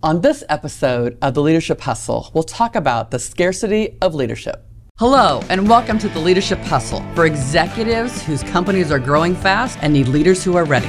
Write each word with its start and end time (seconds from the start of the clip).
On 0.00 0.20
this 0.20 0.44
episode 0.48 1.18
of 1.22 1.34
the 1.34 1.42
Leadership 1.42 1.80
Hustle, 1.80 2.30
we'll 2.32 2.44
talk 2.44 2.76
about 2.76 3.10
the 3.10 3.18
scarcity 3.18 3.98
of 4.00 4.14
leadership. 4.14 4.64
Hello, 4.96 5.42
and 5.48 5.68
welcome 5.68 5.98
to 5.98 6.08
the 6.08 6.20
Leadership 6.20 6.60
Hustle 6.60 7.02
for 7.16 7.26
executives 7.26 8.22
whose 8.22 8.44
companies 8.44 8.92
are 8.92 9.00
growing 9.00 9.34
fast 9.34 9.76
and 9.82 9.92
need 9.92 10.06
leaders 10.06 10.44
who 10.44 10.56
are 10.56 10.64
ready. 10.64 10.88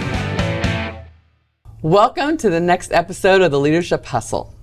Welcome 1.81 2.37
to 2.37 2.51
the 2.51 2.59
next 2.59 2.91
episode 2.91 3.41
of 3.41 3.49
the 3.49 3.59
Leadership 3.59 4.05
Hustle. 4.05 4.53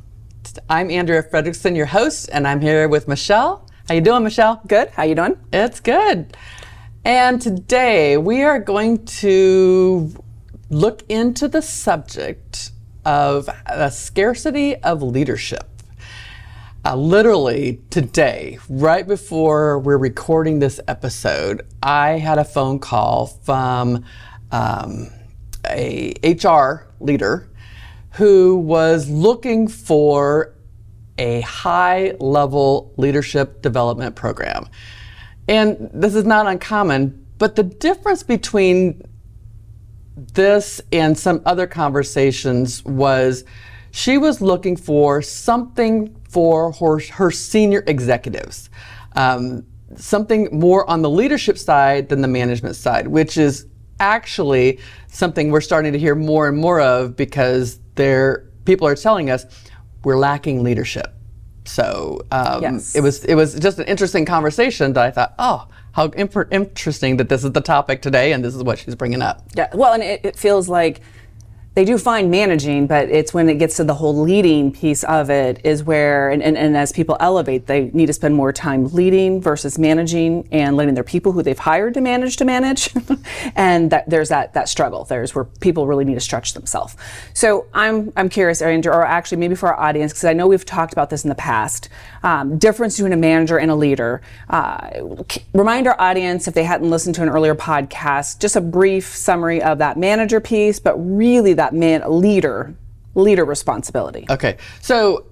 I'm 0.71 0.92
Andrea 0.92 1.24
Fredrickson, 1.24 1.74
your 1.74 1.87
host, 1.87 2.31
and 2.33 2.47
I'm 2.47 2.60
here 2.60 2.87
with 2.87 3.08
Michelle. 3.08 3.69
How 3.88 3.94
you 3.94 4.01
doing, 4.01 4.22
Michelle? 4.22 4.63
Good. 4.69 4.90
How 4.90 5.03
you 5.03 5.17
doing? 5.17 5.40
It's 5.53 5.81
good. 5.81 6.37
And 7.04 7.42
today 7.42 8.17
we 8.17 8.44
are 8.44 8.60
going 8.60 9.06
to 9.06 10.15
look 10.71 11.03
into 11.08 11.49
the 11.49 11.63
subject 11.63 12.71
of 13.06 13.48
a 13.66 13.90
scarcity 13.90 14.76
of 14.76 15.00
leadership. 15.00 15.70
Uh, 16.84 16.97
literally 16.97 17.80
today, 17.88 18.59
right 18.69 19.06
before 19.06 19.78
we're 19.78 19.97
recording 19.97 20.59
this 20.59 20.80
episode, 20.88 21.66
I 21.83 22.19
had 22.19 22.38
a 22.38 22.45
phone 22.45 22.80
call 22.80 23.27
from 23.27 24.05
um, 24.50 25.09
a 25.69 26.14
HR 26.23 26.88
leader 27.00 27.48
who 28.12 28.56
was 28.56 29.09
looking 29.09 29.69
for 29.69 30.55
a 31.16 31.41
high 31.42 32.14
level 32.19 32.92
leadership 32.97 33.62
development 33.62 34.16
program. 34.16 34.69
And 35.48 35.91
this 35.92 36.14
is 36.14 36.25
not 36.25 36.47
uncommon, 36.47 37.27
but 37.38 37.55
the 37.55 37.62
difference 37.62 38.23
between 38.23 39.02
this 40.16 40.80
and 40.93 41.19
some 41.19 41.43
other 41.45 41.66
conversations 41.66 42.84
was 42.84 43.45
she 43.91 44.19
was 44.19 44.41
looking 44.41 44.77
for 44.77 45.23
something 45.23 46.15
for 46.29 46.73
her, 46.73 46.98
her 47.15 47.30
senior 47.30 47.83
executives, 47.87 48.69
um, 49.14 49.64
something 49.97 50.48
more 50.53 50.89
on 50.89 51.03
the 51.03 51.11
leadership 51.11 51.59
side 51.59 52.09
than 52.09 52.20
the 52.20 52.28
management 52.28 52.77
side, 52.77 53.09
which 53.09 53.37
is 53.37 53.67
actually 54.00 54.78
something 55.09 55.50
we're 55.50 55.61
starting 55.61 55.92
to 55.92 55.98
hear 55.98 56.14
more 56.14 56.48
and 56.48 56.59
more 56.59 56.81
of 56.81 57.17
because 57.17 57.78
there 57.94 58.50
people 58.64 58.87
are 58.87 58.97
telling 58.97 59.31
us 59.31 59.47
we're 60.05 60.19
lacking 60.19 60.62
leadership. 60.62 61.14
So 61.64 62.20
um, 62.31 62.62
yes. 62.62 62.94
it 62.94 63.00
was 63.00 63.25
it 63.25 63.34
was 63.34 63.55
just 63.55 63.78
an 63.78 63.87
interesting 63.87 64.25
conversation 64.25 64.92
that 64.92 65.05
I 65.05 65.11
thought, 65.11 65.34
oh, 65.39 65.69
how 65.97 66.11
imp- 66.11 66.52
interesting 66.52 67.16
that 67.16 67.30
this 67.30 67.42
is 67.42 67.52
the 67.52 67.61
topic 67.62 68.02
today 68.02 68.33
and 68.33 68.44
this 68.44 68.55
is 68.55 68.62
what 68.62 68.78
she's 68.78 68.94
bringing 68.94 69.22
up. 69.22 69.42
Yeah, 69.56 69.70
well, 69.72 69.94
and 69.94 70.03
it, 70.03 70.20
it 70.25 70.36
feels 70.36 70.69
like 70.69 71.00
they 71.77 71.84
do 71.84 71.98
fine 71.98 72.30
managing, 72.30 72.86
but 72.86 73.10
it's 73.10 73.34
when 73.34 73.50
it 73.50 73.58
gets 73.58 73.77
to 73.77 73.84
the 73.84 73.92
whole 73.92 74.19
leading 74.19 74.72
piece 74.72 75.05
of 75.05 75.28
it 75.28 75.60
is 75.62 75.84
where, 75.84 76.30
and, 76.30 76.42
and, 76.42 76.56
and, 76.56 76.74
as 76.74 76.91
people 76.91 77.19
elevate, 77.20 77.66
they 77.66 77.91
need 77.92 78.06
to 78.06 78.14
spend 78.14 78.34
more 78.34 78.50
time 78.50 78.86
leading 78.94 79.42
versus 79.42 79.78
managing 79.78 80.48
and 80.50 80.74
letting 80.74 80.94
their 80.94 81.04
people 81.04 81.32
who 81.32 81.42
they've 81.42 81.58
hired 81.58 81.92
to 81.92 82.00
manage 82.00 82.38
to 82.38 82.47
manage. 82.47 82.88
and 83.56 83.91
that, 83.91 84.08
there's 84.08 84.30
that, 84.30 84.54
that 84.54 84.70
struggle. 84.70 85.04
There's 85.04 85.34
where 85.34 85.44
people 85.44 85.86
really 85.86 86.06
need 86.06 86.14
to 86.14 86.20
stretch 86.20 86.54
themselves. 86.54 86.97
So 87.34 87.66
I'm, 87.74 88.10
I'm 88.16 88.30
curious, 88.30 88.62
Andrea, 88.62 88.97
or 88.97 89.04
actually 89.04 89.36
maybe 89.36 89.54
for 89.54 89.69
our 89.69 89.78
audience, 89.78 90.14
because 90.14 90.24
I 90.24 90.32
know 90.32 90.47
we've 90.47 90.64
talked 90.64 90.94
about 90.94 91.10
this 91.10 91.24
in 91.24 91.28
the 91.28 91.34
past, 91.34 91.91
um, 92.22 92.56
difference 92.56 92.97
between 92.97 93.12
a 93.12 93.19
manager 93.19 93.58
and 93.58 93.70
a 93.70 93.77
leader. 93.77 94.22
Uh, 94.48 95.24
remind 95.52 95.86
our 95.86 96.00
audience, 96.00 96.48
if 96.48 96.54
they 96.54 96.64
hadn't 96.64 96.88
listened 96.88 97.14
to 97.16 97.22
an 97.22 97.28
earlier 97.28 97.54
podcast, 97.54 98.41
just 98.41 98.56
a 98.56 98.62
brief 98.62 99.14
summary 99.14 99.62
of 99.62 99.77
that 99.77 99.98
manager 99.98 100.41
piece, 100.41 100.80
but 100.80 100.97
really 100.97 101.52
that 101.52 101.66
that 101.67 101.77
man 101.77 102.03
leader, 102.06 102.75
leader 103.14 103.45
responsibility. 103.45 104.27
Okay, 104.31 104.56
so 104.81 105.27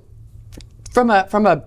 from 0.92 1.10
a 1.10 1.26
from 1.28 1.46
a 1.46 1.64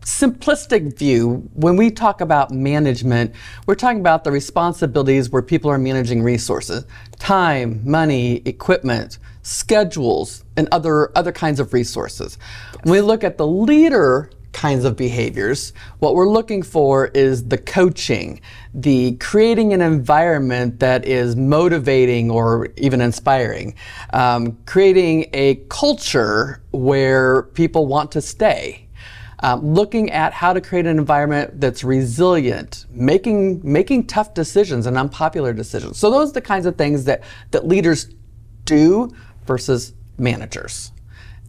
simplistic 0.00 0.96
view, 0.96 1.48
when 1.54 1.76
we 1.76 1.90
talk 1.90 2.20
about 2.20 2.50
management, 2.50 3.34
we're 3.66 3.74
talking 3.74 4.00
about 4.00 4.24
the 4.24 4.32
responsibilities 4.32 5.30
where 5.30 5.42
people 5.42 5.70
are 5.70 5.78
managing 5.78 6.22
resources, 6.22 6.84
time, 7.18 7.80
money, 7.84 8.36
equipment, 8.44 9.18
schedules, 9.42 10.44
and 10.56 10.68
other 10.72 11.16
other 11.16 11.32
kinds 11.32 11.60
of 11.60 11.72
resources. 11.72 12.38
Yes. 12.40 12.84
When 12.84 12.92
we 12.92 13.00
look 13.00 13.22
at 13.22 13.38
the 13.38 13.46
leader 13.46 14.30
kinds 14.58 14.84
of 14.84 14.96
behaviors. 14.96 15.72
What 16.00 16.16
we're 16.16 16.28
looking 16.28 16.64
for 16.64 17.06
is 17.14 17.46
the 17.46 17.58
coaching, 17.58 18.40
the 18.74 19.12
creating 19.18 19.72
an 19.72 19.80
environment 19.80 20.80
that 20.80 21.04
is 21.06 21.36
motivating 21.36 22.28
or 22.28 22.68
even 22.76 23.00
inspiring, 23.00 23.76
um, 24.12 24.58
creating 24.66 25.30
a 25.32 25.54
culture 25.68 26.60
where 26.72 27.44
people 27.54 27.86
want 27.86 28.10
to 28.12 28.20
stay. 28.20 28.88
Um, 29.40 29.74
looking 29.74 30.10
at 30.10 30.32
how 30.32 30.52
to 30.52 30.60
create 30.60 30.86
an 30.86 30.98
environment 30.98 31.60
that's 31.60 31.84
resilient, 31.84 32.86
making 32.90 33.60
making 33.62 34.08
tough 34.08 34.34
decisions 34.34 34.86
and 34.86 34.98
unpopular 34.98 35.52
decisions. 35.52 35.96
So 35.96 36.10
those 36.10 36.30
are 36.30 36.32
the 36.32 36.40
kinds 36.40 36.66
of 36.66 36.74
things 36.74 37.04
that 37.04 37.22
that 37.52 37.64
leaders 37.64 38.12
do 38.64 39.14
versus 39.46 39.92
managers. 40.18 40.90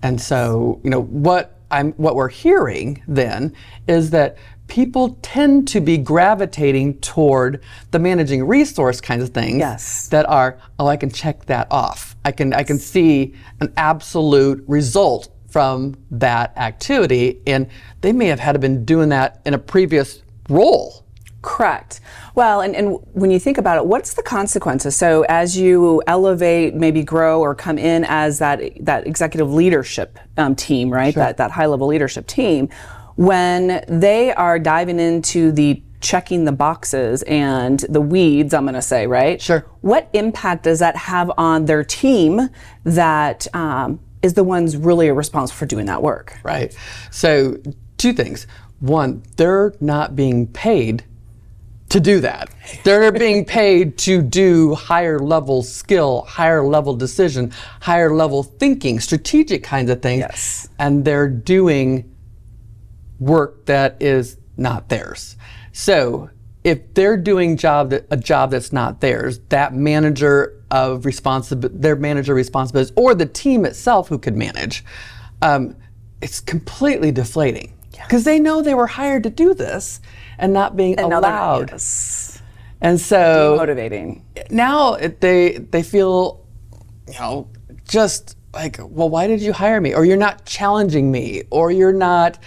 And 0.04 0.22
so, 0.22 0.80
you 0.84 0.92
know, 0.92 1.02
what 1.02 1.59
I'm, 1.72 1.92
what 1.94 2.16
we're 2.16 2.30
hearing 2.30 3.04
then 3.08 3.54
is 3.88 4.10
that 4.12 4.38
people 4.68 5.18
tend 5.22 5.68
to 5.68 5.82
be 5.82 5.98
gravitating 5.98 7.00
toward 7.00 7.64
the 7.92 8.00
managing 8.00 8.46
resource 8.46 9.02
kinds 9.02 9.24
of 9.24 9.30
things 9.30 9.58
yes. 9.58 10.08
that 10.10 10.28
are 10.30 10.60
oh 10.78 10.88
I 10.88 10.96
can 10.96 11.10
check 11.10 11.46
that 11.46 11.68
off. 11.72 12.16
I 12.24 12.32
can 12.32 12.54
I 12.54 12.64
can 12.64 12.78
see 12.78 13.34
an 13.60 13.74
absolute 13.76 14.64
result 14.68 15.30
from 15.50 15.98
that 16.12 16.56
activity. 16.58 17.42
And 17.48 17.68
they 18.02 18.14
may 18.14 18.28
have 18.28 18.40
had 18.40 18.60
been 18.62 18.86
doing 18.86 19.10
that 19.10 19.42
in 19.46 19.54
a 19.54 19.58
previous 19.58 20.22
role 20.48 21.06
Correct. 21.42 22.02
Well, 22.36 22.62
and, 22.62 22.76
and 22.76 22.98
when 23.14 23.32
you 23.32 23.40
think 23.40 23.58
about 23.58 23.78
it, 23.78 23.86
what's 23.86 24.14
the 24.14 24.24
consequences? 24.24 24.96
So 24.96 25.24
as 25.30 25.58
you 25.58 26.02
elevate, 26.06 26.76
maybe 26.76 27.02
grow 27.02 27.40
or 27.40 27.56
come 27.56 27.78
in 27.78 28.06
as 28.06 28.40
that 28.40 28.62
that 28.82 29.08
executive 29.08 29.52
leadership 29.52 30.20
um, 30.38 30.56
team, 30.56 30.92
right? 30.92 31.14
Sure. 31.14 31.24
That 31.24 31.38
that 31.38 31.52
high 31.52 31.66
level 31.66 31.88
leadership 31.88 32.28
team, 32.28 32.70
when 33.16 33.84
they 33.88 34.34
are 34.34 34.60
diving 34.60 35.00
into 35.00 35.52
the 35.52 35.82
checking 36.02 36.46
the 36.46 36.52
boxes 36.52 37.24
and 37.24 37.80
the 37.90 38.02
weeds, 38.02 38.54
I'm 38.54 38.64
going 38.64 38.74
to 38.74 38.82
say, 38.82 39.08
right? 39.08 39.42
Sure. 39.42 39.66
What 39.82 40.10
impact 40.14 40.64
does 40.64 40.80
that 40.80 40.96
have 40.96 41.32
on 41.38 41.66
their 41.66 41.84
team 41.84 42.50
that 42.84 43.48
um, 43.54 44.00
is 44.22 44.34
the 44.34 44.44
ones 44.44 44.78
really 44.78 45.12
responsible 45.12 45.58
for 45.58 45.66
doing 45.66 45.86
that 45.88 46.02
work? 46.02 46.38
Right. 46.44 46.76
So 47.12 47.58
two 47.98 48.14
things. 48.14 48.48
One, 48.80 49.24
they're 49.36 49.74
not 49.82 50.16
being 50.16 50.48
paid 50.48 51.04
to 51.90 52.00
do 52.00 52.20
that. 52.20 52.50
They're 52.84 53.12
being 53.12 53.46
paid 53.46 53.98
to 54.00 54.22
do 54.22 54.76
higher 54.76 55.20
level 55.20 55.64
skill, 55.64 56.22
higher 56.22 56.64
level 56.64 56.96
decision, 56.96 57.52
higher 57.82 58.14
level 58.16 58.44
thinking, 58.44 59.00
strategic 59.00 59.64
kinds 59.64 59.90
of 59.90 60.02
things. 60.02 60.20
Yes. 60.20 60.70
And 60.78 61.04
they're 61.04 61.28
doing 61.28 62.16
work 63.20 63.66
that 63.66 63.98
is 64.02 64.38
not 64.56 64.90
theirs. 64.90 65.36
So 65.74 66.30
if 66.64 66.94
they're 66.94 67.18
doing 67.18 67.58
job 67.58 67.90
that, 67.90 68.06
a 68.12 68.18
job 68.18 68.52
that's 68.52 68.72
not 68.72 69.02
theirs, 69.02 69.40
that 69.50 69.74
manager 69.74 70.62
of 70.72 71.06
responsibility, 71.06 71.78
their 71.80 71.96
manager 71.96 72.34
responsibilities, 72.34 72.94
or 72.96 73.16
the 73.16 73.26
team 73.26 73.66
itself 73.66 74.08
who 74.10 74.20
could 74.20 74.36
manage, 74.36 74.84
um, 75.42 75.76
it's 76.22 76.40
completely 76.40 77.12
deflating 77.12 77.74
because 78.04 78.24
they 78.24 78.40
know 78.40 78.62
they 78.62 78.74
were 78.74 78.88
hired 78.88 79.24
to 79.24 79.30
do 79.30 79.54
this 79.54 80.02
and 80.38 80.54
not 80.54 80.76
being 80.76 80.98
and 81.00 81.14
allowed. 81.14 81.72
Yes. 81.72 82.42
And 82.82 83.00
so 83.00 83.56
motivating. 83.58 84.26
Now 84.50 84.96
they 84.96 85.58
they 85.58 85.84
feel, 85.84 86.46
you 87.08 87.20
know, 87.20 87.50
just 87.86 88.38
like, 88.54 88.78
well, 88.80 89.10
why 89.10 89.28
did 89.28 89.42
you 89.42 89.54
hire 89.54 89.80
me? 89.82 89.94
Or 89.94 90.06
you're 90.06 90.18
not 90.18 90.46
challenging 90.46 91.12
me, 91.12 91.44
or 91.52 91.72
you're 91.72 91.94
not, 91.94 92.40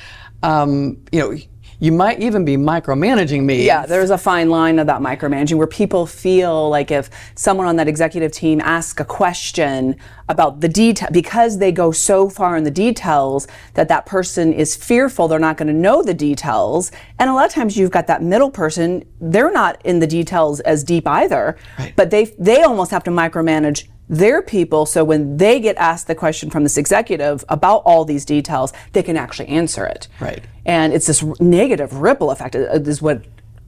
um, 0.42 1.04
you 1.12 1.20
know, 1.20 1.36
you 1.82 1.90
might 1.90 2.20
even 2.20 2.44
be 2.44 2.56
micromanaging 2.56 3.42
me. 3.42 3.66
Yeah, 3.66 3.86
there's 3.86 4.10
a 4.10 4.16
fine 4.16 4.50
line 4.50 4.78
of 4.78 4.86
that 4.86 5.00
micromanaging 5.00 5.56
where 5.56 5.66
people 5.66 6.06
feel 6.06 6.70
like 6.70 6.92
if 6.92 7.10
someone 7.34 7.66
on 7.66 7.74
that 7.74 7.88
executive 7.88 8.30
team 8.30 8.60
asks 8.60 9.00
a 9.00 9.04
question 9.04 9.96
about 10.28 10.60
the 10.60 10.68
detail, 10.68 11.08
because 11.10 11.58
they 11.58 11.72
go 11.72 11.90
so 11.90 12.28
far 12.28 12.56
in 12.56 12.62
the 12.62 12.70
details 12.70 13.48
that 13.74 13.88
that 13.88 14.06
person 14.06 14.52
is 14.52 14.76
fearful 14.76 15.26
they're 15.26 15.40
not 15.40 15.56
going 15.56 15.66
to 15.66 15.74
know 15.74 16.04
the 16.04 16.14
details. 16.14 16.92
And 17.18 17.28
a 17.28 17.34
lot 17.34 17.46
of 17.46 17.52
times 17.52 17.76
you've 17.76 17.90
got 17.90 18.06
that 18.06 18.22
middle 18.22 18.52
person, 18.52 19.04
they're 19.20 19.50
not 19.50 19.84
in 19.84 19.98
the 19.98 20.06
details 20.06 20.60
as 20.60 20.84
deep 20.84 21.08
either, 21.08 21.58
right. 21.80 21.92
but 21.96 22.10
they 22.10 22.26
they 22.38 22.62
almost 22.62 22.92
have 22.92 23.02
to 23.04 23.10
micromanage 23.10 23.88
their 24.08 24.42
people 24.42 24.84
so 24.84 25.04
when 25.04 25.36
they 25.36 25.60
get 25.60 25.76
asked 25.76 26.06
the 26.06 26.14
question 26.14 26.50
from 26.50 26.64
this 26.64 26.76
executive 26.76 27.44
about 27.48 27.78
all 27.78 28.04
these 28.04 28.24
details, 28.24 28.72
they 28.92 29.02
can 29.02 29.16
actually 29.16 29.48
answer 29.48 29.86
it. 29.86 30.08
Right. 30.20 30.42
And 30.66 30.92
it's 30.92 31.06
this 31.06 31.22
negative 31.40 31.94
ripple 31.94 32.30
effect, 32.30 32.54
is 32.54 33.00
what 33.00 33.24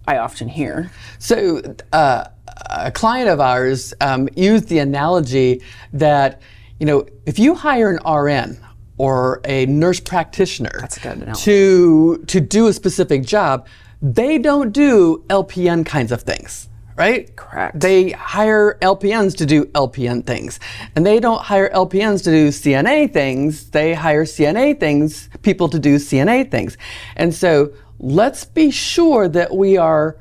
I 0.06 0.18
often 0.18 0.48
hear. 0.48 0.90
So, 1.18 1.62
uh, 1.92 2.26
a 2.70 2.92
client 2.92 3.28
of 3.28 3.40
ours 3.40 3.94
um, 4.00 4.28
used 4.36 4.68
the 4.68 4.78
analogy 4.78 5.62
that, 5.92 6.40
you 6.78 6.86
know, 6.86 7.06
if 7.26 7.38
you 7.38 7.54
hire 7.54 7.90
an 7.90 7.98
RN 8.06 8.58
or 8.96 9.40
a 9.44 9.66
nurse 9.66 10.00
practitioner 10.00 10.78
That's 10.80 10.98
a 10.98 11.00
good 11.00 11.34
to 11.34 12.24
to 12.26 12.40
do 12.40 12.68
a 12.68 12.72
specific 12.72 13.24
job, 13.24 13.66
they 14.00 14.38
don't 14.38 14.72
do 14.72 15.24
LPN 15.28 15.84
kinds 15.84 16.12
of 16.12 16.22
things, 16.22 16.68
right? 16.96 17.34
Correct. 17.36 17.80
They 17.80 18.10
hire 18.10 18.78
LPNs 18.80 19.36
to 19.38 19.46
do 19.46 19.64
LPN 19.66 20.24
things, 20.26 20.60
and 20.94 21.04
they 21.04 21.20
don't 21.20 21.42
hire 21.42 21.70
LPNs 21.70 22.24
to 22.24 22.30
do 22.30 22.48
CNA 22.48 23.12
things. 23.12 23.70
They 23.70 23.94
hire 23.94 24.24
CNA 24.24 24.80
things 24.80 25.28
people 25.42 25.68
to 25.68 25.78
do 25.78 25.96
CNA 25.96 26.50
things, 26.50 26.76
and 27.16 27.34
so 27.34 27.72
let's 27.98 28.44
be 28.44 28.70
sure 28.70 29.28
that 29.28 29.54
we 29.54 29.76
are 29.76 30.16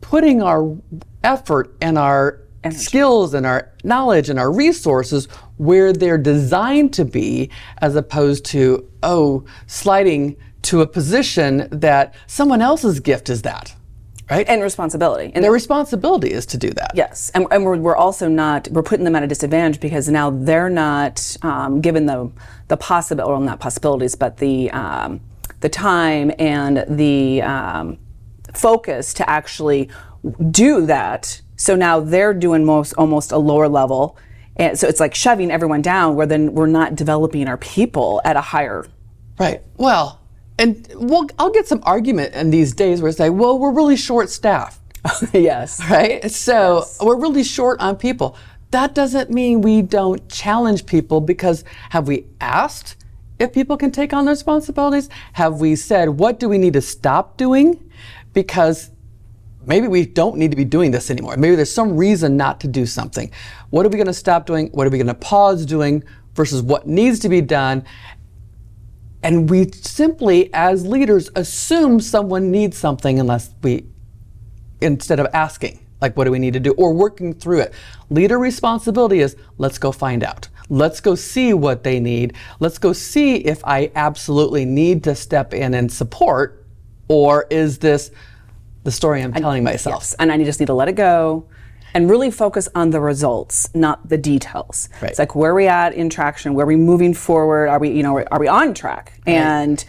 putting 0.00 0.42
our 0.42 0.76
effort 1.24 1.74
and 1.80 1.98
our 1.98 2.40
skills 2.70 3.34
and 3.34 3.44
our 3.44 3.72
knowledge 3.82 4.28
and 4.28 4.38
our 4.38 4.52
resources 4.52 5.26
where 5.56 5.92
they're 5.92 6.18
designed 6.18 6.92
to 6.92 7.04
be 7.04 7.50
as 7.78 7.96
opposed 7.96 8.44
to 8.44 8.88
oh 9.02 9.44
sliding 9.66 10.36
to 10.62 10.80
a 10.80 10.86
position 10.86 11.68
that 11.72 12.14
someone 12.26 12.62
else's 12.62 13.00
gift 13.00 13.28
is 13.28 13.42
that 13.42 13.74
right 14.32 14.48
and 14.48 14.62
responsibility. 14.62 15.30
And 15.34 15.44
their 15.44 15.52
responsibility 15.52 16.32
is 16.32 16.46
to 16.46 16.58
do 16.58 16.70
that 16.70 16.92
Yes, 16.94 17.30
and, 17.34 17.46
and 17.50 17.64
we're, 17.64 17.76
we're 17.76 17.96
also 17.96 18.28
not 18.28 18.68
we're 18.68 18.82
putting 18.82 19.04
them 19.04 19.16
at 19.16 19.22
a 19.22 19.26
disadvantage 19.26 19.80
because 19.80 20.08
now 20.08 20.30
they're 20.30 20.70
not 20.70 21.36
um, 21.42 21.80
given 21.80 22.06
the 22.06 22.30
the 22.68 22.76
possibility, 22.76 23.30
well, 23.30 23.40
not 23.40 23.60
possibilities, 23.60 24.14
but 24.14 24.38
the 24.38 24.70
um, 24.70 25.20
the 25.60 25.68
time 25.68 26.32
and 26.38 26.84
the 26.88 27.42
um, 27.42 27.98
focus 28.54 29.14
to 29.14 29.28
actually 29.28 29.90
do 30.50 30.86
that. 30.86 31.40
So 31.56 31.76
now 31.76 32.00
they're 32.00 32.34
doing 32.34 32.64
most 32.64 32.92
almost 32.94 33.32
a 33.32 33.38
lower 33.38 33.68
level, 33.68 34.16
and 34.56 34.78
so 34.78 34.88
it's 34.88 35.00
like 35.00 35.14
shoving 35.14 35.50
everyone 35.50 35.82
down. 35.82 36.16
Where 36.16 36.26
then 36.26 36.54
we're 36.54 36.66
not 36.66 36.96
developing 36.96 37.48
our 37.48 37.58
people 37.58 38.20
at 38.24 38.36
a 38.36 38.40
higher. 38.40 38.86
Right. 39.38 39.62
Well, 39.76 40.21
and 40.58 40.86
we'll, 40.94 41.26
I'll 41.38 41.50
get 41.50 41.66
some 41.66 41.80
argument 41.84 42.34
in 42.34 42.50
these 42.50 42.74
days 42.74 43.00
where 43.00 43.08
it's 43.08 43.18
like, 43.18 43.32
well, 43.32 43.58
we're 43.58 43.72
really 43.72 43.96
short 43.96 44.30
staffed, 44.30 44.80
yes. 45.32 45.80
right? 45.90 46.30
So 46.30 46.86
we're 47.00 47.16
really 47.18 47.44
short 47.44 47.80
on 47.80 47.96
people. 47.96 48.36
That 48.70 48.94
doesn't 48.94 49.30
mean 49.30 49.60
we 49.60 49.82
don't 49.82 50.26
challenge 50.28 50.86
people 50.86 51.20
because 51.20 51.64
have 51.90 52.08
we 52.08 52.26
asked 52.40 52.96
if 53.38 53.52
people 53.52 53.76
can 53.76 53.90
take 53.90 54.12
on 54.12 54.24
the 54.24 54.30
responsibilities? 54.30 55.08
Have 55.34 55.60
we 55.60 55.76
said, 55.76 56.08
what 56.08 56.38
do 56.38 56.48
we 56.48 56.58
need 56.58 56.72
to 56.74 56.80
stop 56.80 57.36
doing? 57.36 57.90
Because 58.32 58.90
maybe 59.66 59.88
we 59.88 60.06
don't 60.06 60.36
need 60.36 60.50
to 60.50 60.56
be 60.56 60.64
doing 60.64 60.90
this 60.90 61.10
anymore. 61.10 61.36
Maybe 61.36 61.54
there's 61.54 61.72
some 61.72 61.96
reason 61.96 62.36
not 62.36 62.60
to 62.60 62.68
do 62.68 62.86
something. 62.86 63.30
What 63.70 63.84
are 63.84 63.88
we 63.88 63.96
going 63.96 64.06
to 64.06 64.14
stop 64.14 64.46
doing? 64.46 64.68
What 64.68 64.86
are 64.86 64.90
we 64.90 64.98
going 64.98 65.06
to 65.06 65.14
pause 65.14 65.66
doing 65.66 66.02
versus 66.34 66.62
what 66.62 66.86
needs 66.86 67.18
to 67.20 67.28
be 67.28 67.40
done? 67.40 67.84
And 69.22 69.48
we 69.48 69.70
simply, 69.70 70.52
as 70.52 70.86
leaders, 70.86 71.30
assume 71.36 72.00
someone 72.00 72.50
needs 72.50 72.76
something 72.76 73.20
unless 73.20 73.54
we, 73.62 73.86
instead 74.80 75.20
of 75.20 75.28
asking, 75.32 75.86
like, 76.00 76.16
what 76.16 76.24
do 76.24 76.32
we 76.32 76.40
need 76.40 76.54
to 76.54 76.60
do, 76.60 76.72
or 76.72 76.92
working 76.92 77.32
through 77.32 77.60
it. 77.60 77.72
Leader 78.10 78.38
responsibility 78.38 79.20
is 79.20 79.36
let's 79.58 79.78
go 79.78 79.92
find 79.92 80.24
out. 80.24 80.48
Let's 80.68 81.00
go 81.00 81.14
see 81.14 81.54
what 81.54 81.84
they 81.84 82.00
need. 82.00 82.34
Let's 82.58 82.78
go 82.78 82.92
see 82.92 83.36
if 83.36 83.64
I 83.64 83.92
absolutely 83.94 84.64
need 84.64 85.04
to 85.04 85.14
step 85.14 85.54
in 85.54 85.74
and 85.74 85.92
support, 85.92 86.64
or 87.08 87.46
is 87.50 87.78
this 87.78 88.10
the 88.82 88.90
story 88.90 89.22
I'm 89.22 89.32
telling 89.32 89.62
myself? 89.62 90.02
Yes, 90.02 90.14
and 90.18 90.32
I 90.32 90.42
just 90.42 90.58
need 90.58 90.66
to 90.66 90.74
let 90.74 90.88
it 90.88 90.96
go 90.96 91.46
and 91.94 92.08
really 92.08 92.30
focus 92.30 92.68
on 92.74 92.90
the 92.90 93.00
results, 93.00 93.68
not 93.74 94.08
the 94.08 94.18
details. 94.18 94.88
Right. 95.00 95.10
It's 95.10 95.18
like 95.18 95.34
where 95.34 95.52
are 95.52 95.54
we 95.54 95.66
at 95.68 95.94
in 95.94 96.08
traction? 96.08 96.54
Where 96.54 96.64
are 96.64 96.68
we 96.68 96.76
moving 96.76 97.14
forward? 97.14 97.68
Are 97.68 97.78
we, 97.78 97.90
you 97.90 98.02
know, 98.02 98.18
are 98.18 98.40
we 98.40 98.48
on 98.48 98.74
track? 98.74 99.20
And 99.26 99.84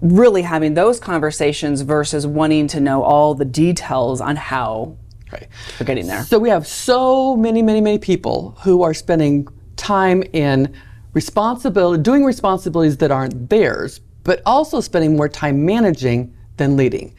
really 0.00 0.42
having 0.42 0.74
those 0.74 1.00
conversations 1.00 1.80
versus 1.82 2.26
wanting 2.26 2.68
to 2.68 2.80
know 2.80 3.02
all 3.02 3.34
the 3.34 3.44
details 3.44 4.20
on 4.20 4.36
how 4.36 4.96
Right. 5.32 5.46
we're 5.78 5.84
getting 5.84 6.06
there. 6.06 6.22
So 6.22 6.38
we 6.38 6.48
have 6.48 6.66
so 6.66 7.36
many, 7.36 7.60
many, 7.60 7.80
many 7.82 7.98
people 7.98 8.56
who 8.62 8.82
are 8.82 8.94
spending 8.94 9.46
time 9.76 10.22
in 10.32 10.74
responsibility, 11.12 12.02
doing 12.02 12.24
responsibilities 12.24 12.96
that 12.98 13.10
aren't 13.10 13.50
theirs, 13.50 14.00
but 14.24 14.40
also 14.46 14.80
spending 14.80 15.16
more 15.16 15.28
time 15.28 15.66
managing 15.66 16.34
than 16.56 16.76
leading. 16.76 17.14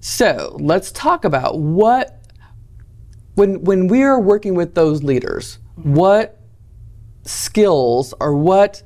So 0.00 0.56
let's 0.60 0.90
talk 0.92 1.24
about 1.24 1.58
what, 1.58 2.23
when 3.34 3.62
when 3.64 3.88
we 3.88 4.02
are 4.02 4.20
working 4.20 4.54
with 4.54 4.74
those 4.74 5.02
leaders, 5.02 5.58
what 5.76 6.40
skills 7.24 8.14
or 8.20 8.34
what 8.34 8.82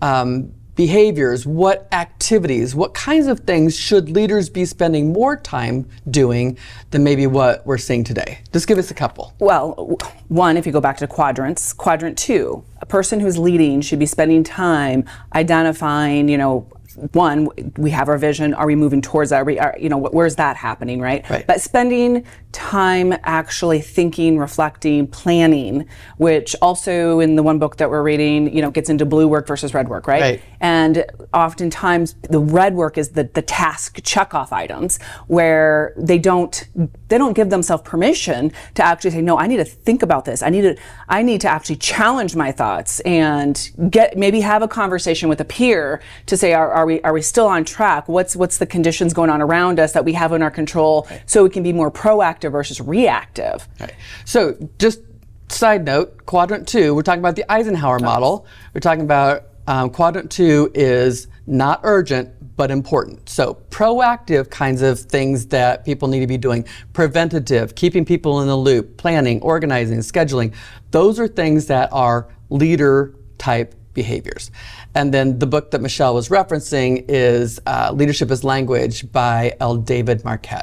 um, 0.00 0.52
behaviors, 0.74 1.46
what 1.46 1.86
activities, 1.92 2.74
what 2.74 2.94
kinds 2.94 3.26
of 3.26 3.40
things 3.40 3.78
should 3.78 4.08
leaders 4.10 4.48
be 4.48 4.64
spending 4.64 5.12
more 5.12 5.36
time 5.36 5.88
doing 6.10 6.56
than 6.90 7.04
maybe 7.04 7.26
what 7.26 7.64
we're 7.66 7.78
seeing 7.78 8.02
today? 8.02 8.40
Just 8.52 8.66
give 8.66 8.78
us 8.78 8.90
a 8.90 8.94
couple. 8.94 9.34
Well, 9.38 9.98
one, 10.28 10.56
if 10.56 10.66
you 10.66 10.72
go 10.72 10.80
back 10.80 10.96
to 10.98 11.06
quadrants, 11.06 11.72
quadrant 11.72 12.16
two, 12.18 12.64
a 12.80 12.86
person 12.86 13.20
who's 13.20 13.38
leading 13.38 13.80
should 13.82 13.98
be 13.98 14.06
spending 14.06 14.42
time 14.42 15.04
identifying, 15.34 16.28
you 16.28 16.38
know, 16.38 16.66
one, 17.12 17.48
we 17.76 17.90
have 17.90 18.08
our 18.08 18.18
vision. 18.18 18.54
Are 18.54 18.66
we 18.66 18.74
moving 18.74 19.02
towards 19.02 19.30
that? 19.30 19.42
Are 19.42 19.44
we, 19.44 19.58
are, 19.58 19.76
you 19.78 19.88
know, 19.88 19.98
where's 19.98 20.36
that 20.36 20.56
happening, 20.56 21.00
right? 21.00 21.28
Right. 21.28 21.46
But 21.46 21.60
spending 21.60 22.24
time 22.52 23.14
actually 23.24 23.80
thinking, 23.80 24.38
reflecting, 24.38 25.06
planning, 25.06 25.88
which 26.18 26.54
also 26.60 27.20
in 27.20 27.34
the 27.34 27.42
one 27.42 27.58
book 27.58 27.76
that 27.78 27.90
we're 27.90 28.02
reading, 28.02 28.54
you 28.54 28.62
know, 28.62 28.70
gets 28.70 28.90
into 28.90 29.04
blue 29.04 29.26
work 29.26 29.46
versus 29.46 29.74
red 29.74 29.88
work, 29.88 30.06
right? 30.06 30.20
Right. 30.20 30.42
And 30.60 31.04
oftentimes 31.32 32.14
the 32.28 32.38
red 32.38 32.74
work 32.74 32.98
is 32.98 33.10
the, 33.10 33.24
the 33.24 33.42
task 33.42 34.00
check 34.02 34.34
off 34.34 34.52
items 34.52 34.98
where 35.26 35.94
they 35.96 36.18
don't 36.18 36.68
they 37.08 37.18
don't 37.18 37.34
give 37.34 37.50
themselves 37.50 37.82
permission 37.82 38.52
to 38.74 38.82
actually 38.82 39.10
say, 39.10 39.22
no, 39.22 39.38
I 39.38 39.46
need 39.46 39.56
to 39.56 39.64
think 39.64 40.02
about 40.02 40.24
this. 40.24 40.42
I 40.42 40.50
need 40.50 40.62
to 40.62 40.76
I 41.08 41.22
need 41.22 41.40
to 41.42 41.48
actually 41.48 41.76
challenge 41.76 42.36
my 42.36 42.52
thoughts 42.52 43.00
and 43.00 43.70
get 43.90 44.16
maybe 44.16 44.40
have 44.40 44.62
a 44.62 44.68
conversation 44.68 45.28
with 45.28 45.40
a 45.40 45.44
peer 45.44 46.00
to 46.26 46.36
say, 46.36 46.52
are, 46.52 46.81
are 46.82 46.86
we 46.86 47.00
are 47.02 47.12
we 47.12 47.22
still 47.22 47.46
on 47.46 47.64
track? 47.64 48.08
What's 48.08 48.34
what's 48.34 48.58
the 48.58 48.66
conditions 48.66 49.12
going 49.14 49.30
on 49.30 49.40
around 49.40 49.78
us 49.78 49.92
that 49.92 50.04
we 50.04 50.12
have 50.14 50.32
in 50.32 50.42
our 50.42 50.50
control 50.50 51.06
so 51.26 51.44
we 51.44 51.50
can 51.50 51.62
be 51.62 51.72
more 51.72 51.90
proactive 51.90 52.50
versus 52.52 52.80
reactive. 52.80 53.68
Right. 53.80 53.94
So, 54.24 54.56
just 54.78 55.00
side 55.48 55.84
note, 55.84 56.26
quadrant 56.26 56.66
two, 56.66 56.94
we're 56.94 57.02
talking 57.02 57.20
about 57.20 57.36
the 57.36 57.50
Eisenhower 57.50 58.00
model. 58.00 58.46
We're 58.74 58.80
talking 58.80 59.04
about 59.04 59.44
um, 59.68 59.90
quadrant 59.90 60.30
two 60.30 60.72
is 60.74 61.28
not 61.46 61.80
urgent 61.84 62.30
but 62.56 62.70
important. 62.70 63.28
So, 63.28 63.54
proactive 63.70 64.50
kinds 64.50 64.82
of 64.82 64.98
things 64.98 65.46
that 65.46 65.84
people 65.84 66.08
need 66.08 66.20
to 66.20 66.26
be 66.26 66.36
doing, 66.36 66.64
preventative, 66.92 67.76
keeping 67.76 68.04
people 68.04 68.40
in 68.40 68.48
the 68.48 68.56
loop, 68.56 68.96
planning, 68.96 69.40
organizing, 69.40 69.98
scheduling. 69.98 70.52
Those 70.90 71.20
are 71.20 71.28
things 71.28 71.66
that 71.66 71.92
are 71.92 72.28
leader 72.50 73.14
type 73.38 73.74
behaviors. 73.94 74.50
And 74.94 75.12
then 75.12 75.38
the 75.38 75.46
book 75.46 75.70
that 75.70 75.80
Michelle 75.80 76.14
was 76.14 76.28
referencing 76.28 77.06
is 77.08 77.60
uh, 77.66 77.92
Leadership 77.94 78.30
Is 78.30 78.44
Language 78.44 79.10
by 79.10 79.56
L. 79.60 79.76
David 79.76 80.24
Marquet 80.24 80.62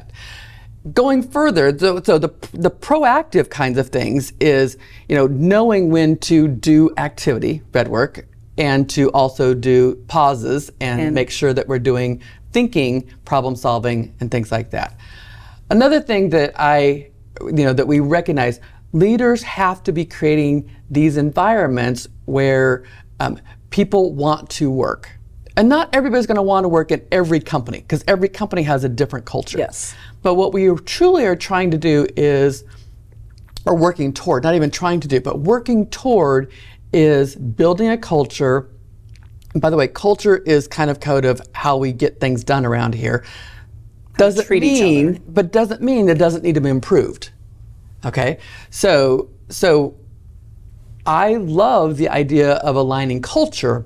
going 0.94 1.22
further, 1.24 1.78
so, 1.78 2.02
so 2.02 2.18
the 2.18 2.30
the 2.54 2.72
proactive 2.72 3.50
kinds 3.50 3.78
of 3.78 3.90
things 3.90 4.32
is 4.40 4.78
you 5.08 5.16
know 5.16 5.28
knowing 5.28 5.90
when 5.90 6.18
to 6.18 6.48
do 6.48 6.92
activity, 6.98 7.62
red 7.74 7.88
work, 7.88 8.28
and 8.58 8.90
to 8.92 9.10
also 9.12 9.54
do 9.54 9.96
pauses 10.08 10.72
and, 10.80 11.14
make 11.14 11.30
sure 11.30 11.54
that 11.54 11.68
we're 11.68 11.80
doing 11.80 12.22
thinking, 12.52 13.10
problem 13.26 13.56
solving, 13.56 14.16
and 14.20 14.32
things 14.32 14.52
like 14.52 14.72
that. 14.72 14.98
Another 15.70 16.00
thing 16.00 16.30
that 16.30 16.54
I 16.58 17.10
you 17.42 17.66
know 17.66 17.74
that 17.74 17.88
we 17.88 18.00
recognize 18.00 18.60
leaders 18.94 19.44
have 19.44 19.84
to 19.84 19.92
be 19.92 20.06
creating 20.06 20.70
these 20.90 21.18
environments 21.18 22.08
where 22.26 22.84
um, 23.20 23.40
people 23.80 24.12
want 24.12 24.50
to 24.50 24.70
work. 24.70 25.10
And 25.56 25.70
not 25.70 25.96
everybody's 25.96 26.28
going 26.28 26.36
to 26.36 26.42
want 26.42 26.66
to 26.66 26.68
work 26.68 26.92
in 26.92 27.02
every 27.14 27.40
company 27.40 27.80
because 27.80 28.04
every 28.10 28.28
company 28.28 28.62
has 28.64 28.84
a 28.84 28.90
different 28.90 29.26
culture. 29.26 29.58
Yes. 29.58 29.96
But 30.22 30.34
what 30.34 30.52
we 30.52 30.70
truly 30.84 31.26
are 31.26 31.36
trying 31.38 31.72
to 31.72 31.78
do 31.78 32.06
is, 32.18 32.66
or 33.66 33.78
working 33.78 34.12
toward, 34.12 34.44
not 34.44 34.54
even 34.54 34.70
trying 34.70 35.00
to 35.00 35.08
do, 35.08 35.22
but 35.22 35.40
working 35.40 35.88
toward 35.88 36.52
is 36.92 37.38
building 37.38 37.88
a 37.88 37.98
culture. 37.98 38.70
And 39.54 39.62
by 39.62 39.70
the 39.70 39.78
way, 39.78 39.88
culture 39.88 40.40
is 40.40 40.68
kind 40.68 40.90
of 40.90 41.00
code 41.00 41.24
of 41.24 41.42
how 41.54 41.78
we 41.78 41.94
get 41.94 42.20
things 42.20 42.44
done 42.44 42.66
around 42.66 42.96
here. 42.96 43.24
Doesn't 44.18 44.50
mean, 44.50 45.24
but 45.30 45.54
doesn't 45.54 45.82
mean 45.82 46.10
it 46.10 46.18
doesn't 46.18 46.44
need 46.44 46.56
to 46.56 46.62
be 46.62 46.70
improved. 46.70 47.30
Okay, 48.04 48.40
so 48.72 49.30
so 49.48 49.96
I 51.06 51.36
love 51.36 51.98
the 51.98 52.10
idea 52.10 52.54
of 52.56 52.76
aligning 52.76 53.22
culture, 53.22 53.86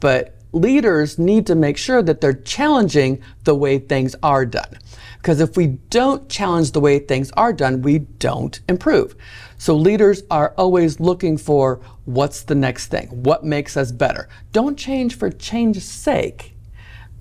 but 0.00 0.38
leaders 0.52 1.18
need 1.18 1.46
to 1.46 1.54
make 1.54 1.76
sure 1.76 2.02
that 2.02 2.20
they're 2.20 2.32
challenging 2.32 3.22
the 3.44 3.54
way 3.54 3.78
things 3.78 4.14
are 4.22 4.46
done. 4.46 4.78
Because 5.16 5.40
if 5.40 5.56
we 5.56 5.66
don't 5.66 6.28
challenge 6.28 6.72
the 6.72 6.80
way 6.80 6.98
things 6.98 7.30
are 7.32 7.52
done, 7.52 7.82
we 7.82 7.98
don't 7.98 8.60
improve. 8.68 9.14
So 9.56 9.74
leaders 9.74 10.22
are 10.30 10.52
always 10.58 11.00
looking 11.00 11.38
for 11.38 11.80
what's 12.04 12.42
the 12.42 12.54
next 12.54 12.88
thing? 12.88 13.08
What 13.22 13.44
makes 13.44 13.76
us 13.76 13.90
better? 13.90 14.28
Don't 14.52 14.76
change 14.76 15.16
for 15.16 15.30
change's 15.30 15.86
sake, 15.86 16.54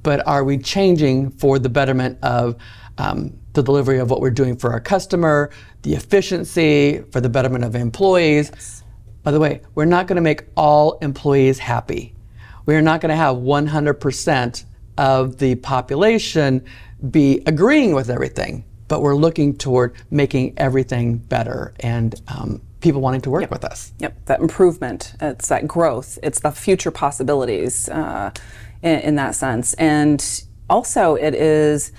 but 0.03 0.25
are 0.27 0.43
we 0.43 0.57
changing 0.57 1.31
for 1.31 1.59
the 1.59 1.69
betterment 1.69 2.19
of 2.21 2.57
um, 2.97 3.37
the 3.53 3.63
delivery 3.63 3.99
of 3.99 4.09
what 4.09 4.19
we're 4.19 4.31
doing 4.31 4.57
for 4.57 4.71
our 4.73 4.81
customer, 4.81 5.51
the 5.83 5.93
efficiency, 5.93 7.03
for 7.11 7.21
the 7.21 7.29
betterment 7.29 7.63
of 7.63 7.75
employees? 7.75 8.51
Yes. 8.53 8.82
By 9.23 9.31
the 9.31 9.39
way, 9.39 9.61
we're 9.73 9.85
not 9.85 10.07
going 10.07 10.17
to 10.17 10.21
make 10.21 10.43
all 10.55 10.97
employees 10.99 11.59
happy. 11.59 12.13
We're 12.65 12.81
not 12.81 13.01
going 13.01 13.09
to 13.09 13.15
have 13.15 13.37
100% 13.37 14.65
of 14.97 15.37
the 15.37 15.55
population 15.55 16.63
be 17.09 17.41
agreeing 17.45 17.93
with 17.93 18.09
everything, 18.09 18.65
but 18.87 19.01
we're 19.01 19.15
looking 19.15 19.55
toward 19.57 19.95
making 20.11 20.53
everything 20.57 21.17
better 21.17 21.73
and 21.79 22.21
um, 22.27 22.61
people 22.81 23.01
wanting 23.01 23.21
to 23.21 23.29
work 23.29 23.41
yep. 23.41 23.51
with 23.51 23.63
us. 23.63 23.93
Yep, 23.99 24.25
that 24.25 24.39
improvement, 24.41 25.15
it's 25.21 25.47
that 25.47 25.67
growth, 25.67 26.19
it's 26.21 26.41
the 26.41 26.51
future 26.51 26.91
possibilities 26.91 27.89
uh, 27.89 28.31
in, 28.81 28.99
in 28.99 29.15
that 29.15 29.35
sense. 29.35 29.73
And 29.75 30.43
also, 30.69 31.15
it 31.15 31.33
is 31.33 31.91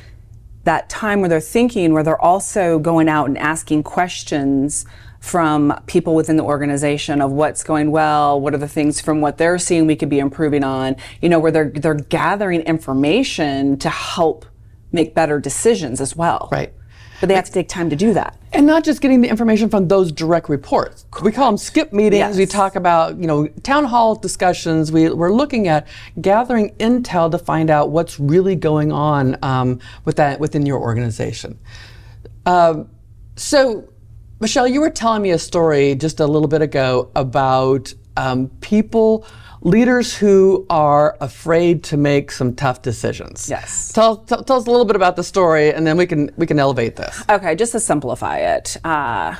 that 0.64 0.88
time 0.88 1.20
where 1.20 1.28
they're 1.28 1.40
thinking, 1.40 1.92
where 1.92 2.02
they're 2.02 2.20
also 2.20 2.78
going 2.78 3.08
out 3.08 3.28
and 3.28 3.36
asking 3.38 3.82
questions 3.82 4.86
from 5.24 5.74
people 5.86 6.14
within 6.14 6.36
the 6.36 6.42
organization 6.42 7.22
of 7.22 7.32
what's 7.32 7.64
going 7.64 7.90
well, 7.90 8.38
what 8.38 8.52
are 8.52 8.58
the 8.58 8.68
things 8.68 9.00
from 9.00 9.22
what 9.22 9.38
they're 9.38 9.58
seeing 9.58 9.86
we 9.86 9.96
could 9.96 10.10
be 10.10 10.18
improving 10.18 10.62
on, 10.62 10.94
you 11.22 11.30
know, 11.30 11.38
where 11.38 11.50
they're 11.50 11.70
they're 11.70 11.94
gathering 11.94 12.60
information 12.60 13.78
to 13.78 13.88
help 13.88 14.44
make 14.92 15.14
better 15.14 15.40
decisions 15.40 15.98
as 16.02 16.14
well. 16.14 16.50
Right. 16.52 16.74
But 17.20 17.28
they 17.28 17.36
have 17.36 17.46
to 17.46 17.52
take 17.52 17.70
time 17.70 17.88
to 17.88 17.96
do 17.96 18.12
that. 18.12 18.36
And 18.52 18.66
not 18.66 18.84
just 18.84 19.00
getting 19.00 19.22
the 19.22 19.28
information 19.30 19.70
from 19.70 19.88
those 19.88 20.12
direct 20.12 20.50
reports. 20.50 21.06
We 21.22 21.32
call 21.32 21.46
them 21.46 21.56
skip 21.56 21.90
meetings. 21.90 22.18
Yes. 22.18 22.36
We 22.36 22.44
talk 22.44 22.76
about, 22.76 23.16
you 23.16 23.26
know, 23.26 23.46
town 23.62 23.86
hall 23.86 24.14
discussions. 24.14 24.92
We, 24.92 25.08
we're 25.08 25.32
looking 25.32 25.68
at 25.68 25.86
gathering 26.20 26.74
intel 26.74 27.30
to 27.30 27.38
find 27.38 27.70
out 27.70 27.88
what's 27.88 28.20
really 28.20 28.56
going 28.56 28.92
on 28.92 29.38
um, 29.42 29.80
with 30.04 30.16
that 30.16 30.38
within 30.38 30.66
your 30.66 30.80
organization. 30.80 31.58
Um, 32.44 32.90
so, 33.36 33.88
Michelle, 34.44 34.68
you 34.68 34.82
were 34.82 34.90
telling 34.90 35.22
me 35.22 35.30
a 35.30 35.38
story 35.38 35.94
just 35.94 36.20
a 36.20 36.26
little 36.26 36.48
bit 36.48 36.60
ago 36.60 37.10
about 37.16 37.94
um, 38.18 38.50
people 38.60 39.24
leaders 39.62 40.14
who 40.14 40.66
are 40.68 41.16
afraid 41.22 41.82
to 41.84 41.96
make 41.96 42.30
some 42.30 42.54
tough 42.54 42.82
decisions. 42.82 43.48
Yes. 43.48 43.90
Tell, 43.90 44.18
tell, 44.18 44.44
tell, 44.44 44.58
us 44.58 44.66
a 44.66 44.70
little 44.70 44.84
bit 44.84 44.96
about 44.96 45.16
the 45.16 45.24
story, 45.24 45.72
and 45.72 45.86
then 45.86 45.96
we 45.96 46.04
can 46.04 46.30
we 46.36 46.46
can 46.46 46.58
elevate 46.58 46.94
this. 46.96 47.24
Okay, 47.30 47.54
just 47.54 47.72
to 47.72 47.80
simplify 47.80 48.36
it. 48.36 48.76
Uh, 48.84 49.34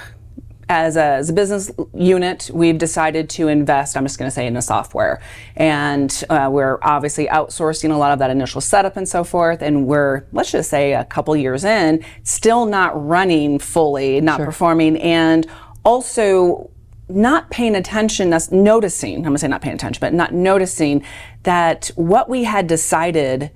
as 0.68 0.97
a, 0.97 1.02
as 1.02 1.30
a, 1.30 1.33
business 1.33 1.71
unit, 1.94 2.50
we've 2.52 2.78
decided 2.78 3.28
to 3.30 3.49
invest, 3.49 3.97
I'm 3.97 4.04
just 4.04 4.18
going 4.18 4.28
to 4.28 4.35
say, 4.35 4.47
in 4.47 4.54
the 4.54 4.62
software. 4.62 5.21
And 5.56 6.25
uh, 6.30 6.49
we're 6.50 6.78
obviously 6.83 7.26
outsourcing 7.26 7.90
a 7.90 7.97
lot 7.97 8.12
of 8.12 8.18
that 8.21 8.30
initial 8.30 8.61
setup 8.61 8.97
and 8.97 9.09
so 9.09 9.25
forth. 9.25 9.62
And 9.62 9.87
we're, 9.87 10.25
let's 10.33 10.50
just 10.50 10.71
say, 10.71 10.94
a 10.94 11.04
couple 11.04 11.37
years 11.37 11.64
in, 11.64 12.04
still 12.23 12.66
not 12.66 12.92
running 13.06 13.59
fully, 13.59 14.21
not 14.21 14.37
sure. 14.37 14.47
performing. 14.47 14.97
And 14.99 15.47
also, 15.85 16.71
not 17.09 17.50
paying 17.50 17.75
attention, 17.75 18.35
noticing, 18.50 19.16
I'm 19.18 19.25
gonna 19.25 19.38
say 19.38 19.49
not 19.49 19.61
paying 19.61 19.75
attention, 19.75 20.00
but 20.00 20.14
not 20.14 20.33
noticing 20.33 21.04
that 21.42 21.90
what 21.97 22.30
we 22.30 22.44
had 22.44 22.66
decided 22.66 23.50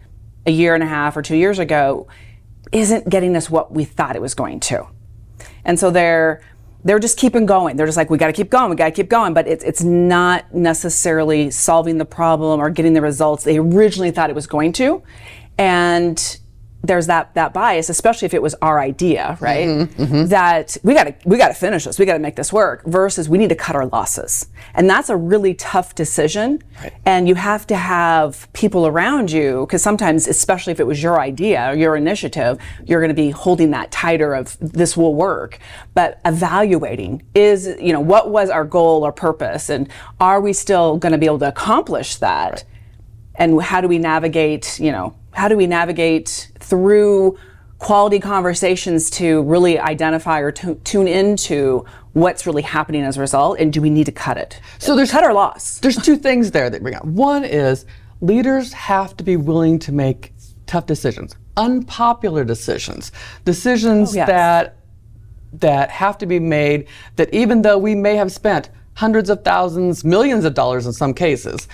a 0.47 0.51
year 0.51 0.75
and 0.75 0.83
a 0.83 0.87
half 0.87 1.17
or 1.17 1.23
two 1.23 1.37
years 1.37 1.59
ago 1.59 2.07
isn't 2.73 3.09
getting 3.09 3.35
us 3.37 3.49
what 3.49 3.73
we 3.73 3.85
thought 3.85 4.17
it 4.17 4.23
was 4.23 4.35
going 4.35 4.61
to. 4.61 4.87
And 5.65 5.79
so 5.79 5.91
they're 5.91 6.43
they're 6.85 6.99
just 6.99 7.19
keeping 7.19 7.47
going. 7.47 7.77
They're 7.77 7.87
just 7.87 7.97
like, 7.97 8.11
we 8.11 8.19
got 8.19 8.29
to 8.29 8.33
keep 8.33 8.51
going, 8.51 8.71
we 8.71 8.77
got 8.77 8.87
to 8.87 8.93
keep 8.93 9.09
going. 9.09 9.35
But 9.35 9.47
it's 9.49 9.65
it's 9.65 9.83
not 9.83 10.55
necessarily 10.55 11.51
solving 11.51 11.99
the 11.99 12.05
problem 12.05 12.61
or 12.61 12.71
getting 12.71 12.93
the 12.93 13.03
results 13.03 13.45
they 13.45 13.59
originally 13.59 14.11
thought 14.11 14.31
it 14.31 14.37
was 14.37 14.47
going 14.47 14.73
to. 14.75 15.03
And 15.59 16.39
there's 16.83 17.09
that 17.09 17.35
that 17.35 17.53
bias, 17.53 17.89
especially 17.89 18.27
if 18.27 18.35
it 18.35 18.43
was 18.43 18.55
our 18.63 18.79
idea, 18.79 19.37
right? 19.41 19.67
Mm-hmm, 19.67 20.03
mm-hmm. 20.03 20.25
That 20.27 20.77
we 20.85 20.95
got 20.95 21.05
to 21.05 21.15
we 21.25 21.37
got 21.37 21.49
to 21.49 21.55
finish 21.55 21.85
this, 21.85 21.99
we 21.99 22.07
got 22.07 22.13
to 22.13 22.19
make 22.21 22.37
this 22.37 22.53
work. 22.53 22.85
Versus 22.87 23.29
we 23.29 23.37
need 23.37 23.49
to 23.49 23.57
cut 23.57 23.75
our 23.75 23.87
losses, 23.87 24.47
and 24.75 24.89
that's 24.89 25.09
a 25.09 25.17
really 25.17 25.55
tough 25.55 25.95
decision. 25.97 26.63
Right. 26.81 26.93
And 27.05 27.29
you 27.29 27.35
have 27.35 27.67
to 27.69 27.77
have 27.77 28.51
people 28.53 28.87
around 28.87 29.33
you 29.33 29.67
because 29.67 29.83
sometimes, 29.83 30.29
especially 30.29 30.73
if 30.73 30.79
it 30.79 30.87
was 30.87 31.03
your 31.03 31.21
idea 31.21 31.73
or 31.73 31.75
your 31.75 31.97
initiative, 31.97 32.59
you're 32.87 33.01
going 33.01 33.15
to 33.15 33.23
be 33.23 33.31
holding 33.31 33.73
that 33.73 33.91
tighter 33.91 34.35
of 34.35 34.57
this 34.61 34.97
will 34.97 35.15
work. 35.15 35.59
But 35.95 36.21
evaluating 36.25 37.25
is 37.35 37.67
you 37.81 37.93
know 37.93 38.01
what 38.01 38.31
was 38.31 38.51
our 38.51 38.65
goal 38.65 39.05
or 39.05 39.11
purpose, 39.11 39.69
and 39.69 39.89
are 40.21 40.41
we 40.41 40.53
still 40.53 40.97
going 40.97 41.13
to 41.13 41.19
be 41.19 41.27
able 41.27 41.41
to 41.41 41.49
accomplish 41.49 42.17
that? 42.17 42.53
Right. 42.53 42.65
And 43.35 43.63
how 43.63 43.81
do 43.81 43.89
we 43.89 43.99
navigate 43.99 44.79
you 44.79 44.93
know 44.93 45.17
how 45.39 45.47
do 45.47 45.57
we 45.57 45.69
navigate 45.69 46.51
through 46.59 47.39
quality 47.79 48.19
conversations 48.19 49.09
to 49.09 49.43
really 49.43 49.79
identify 49.79 50.41
or 50.41 50.51
t- 50.51 50.75
tune 50.83 51.07
into 51.07 51.85
what's 52.13 52.45
really 52.45 52.63
happening 52.63 53.03
as 53.05 53.17
a 53.17 53.21
result 53.21 53.57
and 53.61 53.73
do 53.73 53.81
we 53.81 53.89
need 53.89 54.07
to 54.07 54.13
cut 54.13 54.37
it? 54.37 54.61
So 54.79 54.97
there's 54.97 55.13
cut 55.13 55.23
or 55.23 55.33
loss. 55.33 55.79
there's 55.79 55.97
two 55.97 56.17
things 56.17 56.51
there 56.51 56.69
that 56.69 56.83
bring 56.83 56.97
up. 56.97 57.05
One 57.05 57.45
is 57.45 57.87
leaders 58.21 58.73
have 58.73 59.17
to 59.19 59.23
be 59.23 59.37
willing 59.37 59.79
to 59.79 59.93
make 59.93 60.33
tough 60.67 60.87
decisions 60.87 61.35
unpopular 61.57 62.45
decisions 62.45 63.11
decisions 63.45 64.13
oh, 64.13 64.17
yes. 64.17 64.29
that 64.29 64.77
that 65.53 65.89
have 65.89 66.19
to 66.19 66.27
be 66.27 66.39
made 66.39 66.87
that 67.17 67.33
even 67.33 67.63
though 67.63 67.79
we 67.79 67.95
may 67.95 68.17
have 68.17 68.31
spent 68.31 68.71
hundreds 68.95 69.31
of 69.31 69.43
thousands 69.45 70.05
millions 70.05 70.45
of 70.45 70.55
dollars 70.55 70.85
in 70.85 70.93
some 70.93 71.15
cases 71.15 71.69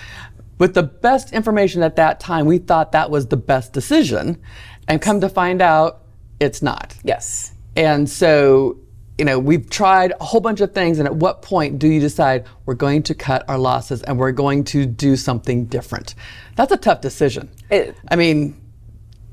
with 0.59 0.75
the 0.75 0.83
best 0.83 1.33
information 1.33 1.83
at 1.83 1.97
that 1.97 2.21
time, 2.21 2.47
we 2.47 2.59
thought 2.59 2.93
that 2.93 3.11
was 3.11 3.27
the 3.27 3.37
best 3.37 3.73
decision. 3.73 4.41
And 4.87 5.01
come 5.01 5.21
to 5.21 5.29
find 5.29 5.63
out, 5.63 6.03
it's 6.41 6.63
not. 6.63 6.95
Yes. 7.05 7.55
And 7.77 8.09
so, 8.09 8.79
you 9.19 9.25
know, 9.25 9.39
we've 9.39 9.69
tried 9.69 10.13
a 10.21 10.25
whole 10.25 10.41
bunch 10.41 10.61
of 10.61 10.73
things. 10.73 10.99
And 10.99 11.07
at 11.07 11.15
what 11.17 11.43
point 11.43 11.79
do 11.79 11.89
you 11.89 12.01
decide 12.01 12.47
we're 12.67 12.75
going 12.75 13.03
to 13.05 13.15
cut 13.15 13.49
our 13.49 13.59
losses 13.59 14.03
and 14.03 14.19
we're 14.19 14.33
going 14.33 14.65
to 14.65 14.87
do 14.87 15.17
something 15.17 15.67
different? 15.67 16.15
That's 16.57 16.73
a 16.73 16.77
tough 16.77 17.01
decision. 17.01 17.51
It, 17.71 17.97
I 18.09 18.17
mean, 18.17 18.61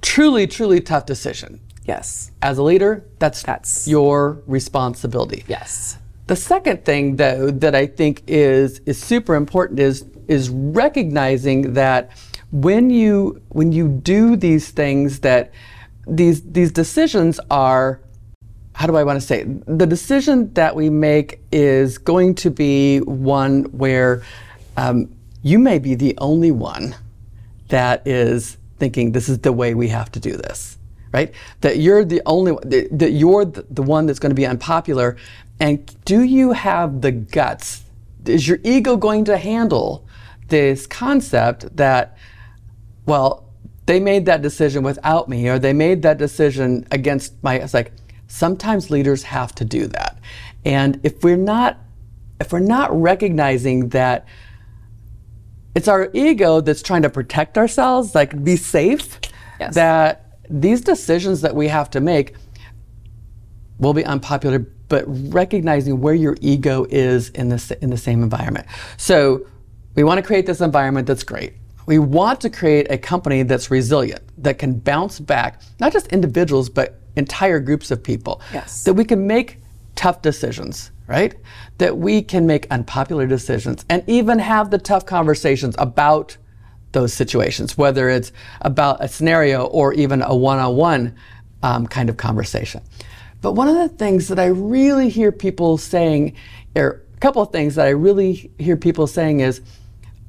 truly, 0.01 0.48
truly 0.48 0.80
tough 0.82 1.06
decision. 1.06 1.60
Yes. 1.86 2.32
As 2.42 2.58
a 2.58 2.63
leader, 2.63 3.06
that's, 3.20 3.44
that's 3.44 3.88
your 3.88 4.42
responsibility. 4.48 5.44
Yes. 5.48 5.98
The 6.28 6.36
second 6.38 6.86
thing, 6.86 7.18
though, 7.18 7.51
that 7.51 7.75
I 7.75 7.88
think 7.88 8.24
is 8.25 8.80
is 8.86 8.98
super 8.98 9.36
important 9.36 9.82
is 9.82 10.06
is 10.32 10.50
recognizing 10.50 11.74
that 11.74 12.10
when 12.52 12.90
you 12.90 13.42
when 13.50 13.74
you 13.74 13.90
do 13.90 14.38
these 14.38 14.70
things 14.70 15.20
that 15.20 15.52
these 16.08 16.42
these 16.44 16.72
decisions 16.72 17.40
are 17.50 18.00
how 18.74 18.88
do 18.88 18.96
I 18.96 19.04
want 19.04 19.20
to 19.20 19.26
say 19.26 19.42
it? 19.42 19.78
the 19.78 19.86
decision 19.86 20.54
that 20.54 20.74
we 20.74 20.90
make 20.90 21.42
is 21.52 21.98
going 21.98 22.36
to 22.36 22.50
be 22.50 23.00
one 23.00 23.64
where 23.78 24.24
um, 24.78 25.14
you 25.44 25.60
may 25.60 25.80
be 25.80 25.96
the 25.96 26.16
only 26.20 26.52
one 26.52 26.96
that 27.68 28.08
is 28.08 28.58
thinking 28.80 29.12
this 29.12 29.28
is 29.28 29.40
the 29.40 29.52
way 29.52 29.74
we 29.74 29.90
have 29.90 30.10
to 30.14 30.20
do 30.22 30.38
this 30.38 30.78
right 31.12 31.34
that 31.60 31.78
you're 31.78 32.06
the 32.06 32.22
only 32.26 32.54
that 32.64 33.12
you're 33.12 33.44
the 33.44 33.84
one 33.84 34.06
that's 34.06 34.20
going 34.20 34.30
to 34.30 34.42
be 34.44 34.46
unpopular 34.46 35.18
and 35.60 35.94
do 36.06 36.24
you 36.24 36.54
have 36.54 37.02
the 37.02 37.12
guts 37.12 37.84
is 38.26 38.48
your 38.48 38.60
ego 38.64 38.96
going 38.96 39.26
to 39.26 39.38
handle 39.38 40.06
this 40.51 40.86
concept 40.86 41.75
that, 41.77 42.15
well, 43.08 43.50
they 43.88 44.00
made 44.00 44.27
that 44.27 44.43
decision 44.43 44.84
without 44.84 45.27
me, 45.27 45.50
or 45.50 45.58
they 45.58 45.74
made 45.74 46.03
that 46.03 46.20
decision 46.20 46.86
against 46.91 47.34
my. 47.41 47.55
It's 47.55 47.74
like 47.74 47.93
sometimes 48.27 48.91
leaders 48.91 49.24
have 49.24 49.55
to 49.55 49.65
do 49.65 49.88
that, 49.88 50.20
and 50.63 51.00
if 51.03 51.24
we're 51.24 51.36
not, 51.36 51.79
if 52.39 52.53
we're 52.53 52.60
not 52.60 52.89
recognizing 52.93 53.89
that 53.89 54.27
it's 55.74 55.88
our 55.88 56.10
ego 56.13 56.62
that's 56.62 56.81
trying 56.81 57.01
to 57.01 57.10
protect 57.10 57.58
ourselves, 57.58 58.13
like 58.13 58.43
be 58.43 58.55
safe, 58.55 59.20
yes. 59.60 59.74
that 59.74 60.38
these 60.50 60.81
decisions 60.81 61.41
that 61.41 61.55
we 61.55 61.67
have 61.67 61.89
to 61.89 62.00
make 62.00 62.36
will 63.79 63.93
be 63.93 64.05
unpopular, 64.05 64.60
but 64.89 65.03
recognizing 65.34 66.01
where 66.01 66.13
your 66.13 66.38
ego 66.41 66.86
is 66.89 67.29
in 67.29 67.50
this 67.50 67.72
in 67.72 67.89
the 67.89 67.98
same 67.98 68.22
environment. 68.22 68.67
So 68.98 69.48
we 69.96 70.04
want 70.04 70.18
to 70.18 70.24
create 70.24 70.46
this 70.46 70.62
environment 70.62 71.08
that's 71.08 71.24
great. 71.24 71.54
We 71.86 72.00
want 72.00 72.42
to 72.42 72.50
create 72.50 72.88
a 72.90 72.98
company 72.98 73.44
that's 73.44 73.72
resilient, 73.72 74.22
that 74.44 74.60
can 74.60 74.80
bounce 74.80 75.20
back, 75.20 75.62
not 75.80 75.92
just 75.92 76.08
individuals, 76.08 76.70
but 76.70 77.00
entire 77.16 77.60
groups 77.60 77.92
of 77.92 78.02
people. 78.02 78.42
Yes. 78.54 78.84
That 78.84 78.94
we 78.94 79.04
can 79.04 79.28
make 79.28 79.58
tough 79.96 80.22
decisions, 80.22 80.92
right? 81.08 81.36
That 81.80 81.98
we 81.98 82.22
can 82.22 82.48
make 82.48 82.68
unpopular 82.72 83.28
decisions 83.28 83.84
and 83.90 84.04
even 84.08 84.40
have 84.40 84.72
the 84.72 84.78
tough 84.78 85.06
conversations 85.06 85.76
about 85.78 86.38
those 86.94 87.14
situations, 87.14 87.78
whether 87.78 88.10
it's 88.10 88.32
about 88.62 89.04
a 89.04 89.08
scenario 89.08 89.66
or 89.66 89.94
even 89.94 90.22
a 90.22 90.36
one 90.36 90.60
on 90.60 90.76
one 90.76 91.16
kind 91.90 92.10
of 92.10 92.18
conversation. 92.18 92.82
But 93.42 93.54
one 93.54 93.68
of 93.68 93.76
the 93.76 93.90
things 93.90 94.28
that 94.28 94.40
I 94.40 94.46
really 94.46 95.10
hear 95.10 95.32
people 95.32 95.78
saying, 95.78 96.36
or 96.76 97.02
a 97.16 97.18
couple 97.20 97.42
of 97.42 97.52
things 97.52 97.76
that 97.76 97.88
I 97.88 97.90
really 97.90 98.52
hear 98.60 98.78
people 98.78 99.08
saying 99.08 99.40
is, 99.40 99.62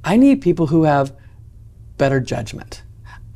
I 0.04 0.16
need 0.16 0.40
people 0.40 0.66
who 0.66 0.85
have 0.85 1.14
better 1.97 2.21
judgment. 2.21 2.82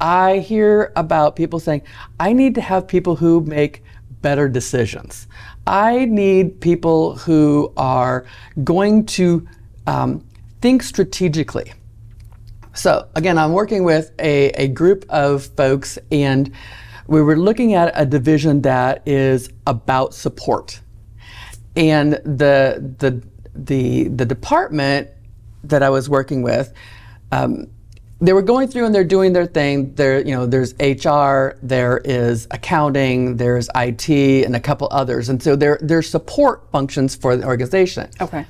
I 0.00 0.38
hear 0.38 0.92
about 0.96 1.36
people 1.36 1.60
saying, 1.60 1.82
I 2.20 2.32
need 2.32 2.54
to 2.56 2.60
have 2.60 2.86
people 2.86 3.16
who 3.16 3.40
make 3.42 3.82
better 4.20 4.48
decisions. 4.48 5.26
I 5.66 6.04
need 6.06 6.60
people 6.60 7.16
who 7.16 7.72
are 7.76 8.26
going 8.64 9.06
to 9.06 9.46
um, 9.86 10.26
think 10.60 10.82
strategically. 10.82 11.72
So, 12.74 13.08
again, 13.14 13.38
I'm 13.38 13.52
working 13.52 13.84
with 13.84 14.12
a, 14.18 14.50
a 14.50 14.68
group 14.68 15.06
of 15.08 15.46
folks, 15.56 15.98
and 16.12 16.52
we 17.06 17.22
were 17.22 17.36
looking 17.36 17.74
at 17.74 17.92
a 17.94 18.04
division 18.04 18.62
that 18.62 19.02
is 19.06 19.48
about 19.66 20.12
support. 20.12 20.80
And 21.74 22.14
the, 22.14 22.94
the, 22.98 23.22
the, 23.54 24.08
the 24.08 24.26
department 24.26 25.08
that 25.68 25.82
I 25.82 25.90
was 25.90 26.08
working 26.08 26.42
with, 26.42 26.72
um, 27.32 27.68
they 28.20 28.32
were 28.32 28.42
going 28.42 28.68
through 28.68 28.86
and 28.86 28.94
they're 28.94 29.04
doing 29.04 29.32
their 29.32 29.46
thing. 29.46 29.94
There, 29.94 30.24
you 30.24 30.34
know, 30.34 30.46
there's 30.46 30.72
HR, 30.80 31.58
there 31.62 32.00
is 32.04 32.46
accounting, 32.50 33.36
there's 33.36 33.68
IT, 33.74 34.08
and 34.08 34.56
a 34.56 34.60
couple 34.60 34.88
others, 34.90 35.28
and 35.28 35.42
so 35.42 35.54
there 35.54 35.78
there's 35.82 36.08
support 36.08 36.70
functions 36.72 37.14
for 37.14 37.36
the 37.36 37.44
organization. 37.44 38.08
Okay. 38.20 38.46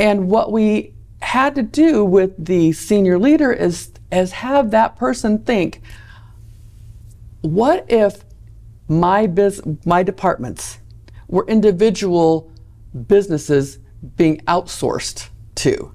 And 0.00 0.28
what 0.28 0.50
we 0.50 0.94
had 1.22 1.54
to 1.54 1.62
do 1.62 2.04
with 2.04 2.44
the 2.44 2.72
senior 2.72 3.18
leader 3.18 3.52
is 3.52 3.92
is 4.10 4.32
have 4.32 4.70
that 4.72 4.96
person 4.96 5.38
think, 5.38 5.80
what 7.40 7.84
if 7.88 8.24
my 8.88 9.26
biz, 9.26 9.62
my 9.84 10.02
departments 10.02 10.78
were 11.28 11.46
individual 11.46 12.50
businesses 13.06 13.78
being 14.16 14.38
outsourced 14.40 15.28
to? 15.56 15.93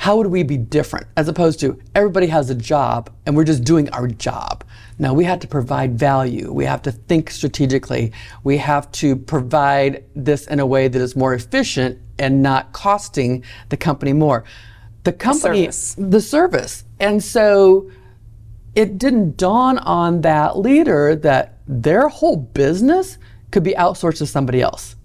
How 0.00 0.16
would 0.16 0.28
we 0.28 0.42
be 0.42 0.56
different 0.56 1.06
as 1.18 1.28
opposed 1.28 1.60
to 1.60 1.78
everybody 1.94 2.26
has 2.26 2.48
a 2.48 2.54
job 2.54 3.10
and 3.26 3.36
we're 3.36 3.44
just 3.44 3.64
doing 3.64 3.86
our 3.90 4.08
job? 4.08 4.64
Now 4.98 5.12
we 5.12 5.24
have 5.24 5.40
to 5.40 5.46
provide 5.46 5.98
value. 5.98 6.50
We 6.50 6.64
have 6.64 6.80
to 6.82 6.90
think 6.90 7.30
strategically. 7.30 8.10
We 8.42 8.56
have 8.56 8.90
to 8.92 9.14
provide 9.14 10.04
this 10.16 10.46
in 10.46 10.58
a 10.58 10.64
way 10.64 10.88
that 10.88 11.02
is 11.02 11.14
more 11.16 11.34
efficient 11.34 11.98
and 12.18 12.42
not 12.42 12.72
costing 12.72 13.44
the 13.68 13.76
company 13.76 14.14
more. 14.14 14.44
The 15.04 15.12
company, 15.12 15.66
The 15.66 15.72
service. 15.72 15.96
the 15.98 16.20
service. 16.22 16.84
And 16.98 17.22
so 17.22 17.90
it 18.74 18.96
didn't 18.96 19.36
dawn 19.36 19.76
on 19.76 20.22
that 20.22 20.56
leader 20.56 21.14
that 21.16 21.58
their 21.68 22.08
whole 22.08 22.38
business 22.38 23.18
could 23.50 23.64
be 23.64 23.74
outsourced 23.74 24.16
to 24.16 24.26
somebody 24.26 24.62
else. 24.62 24.96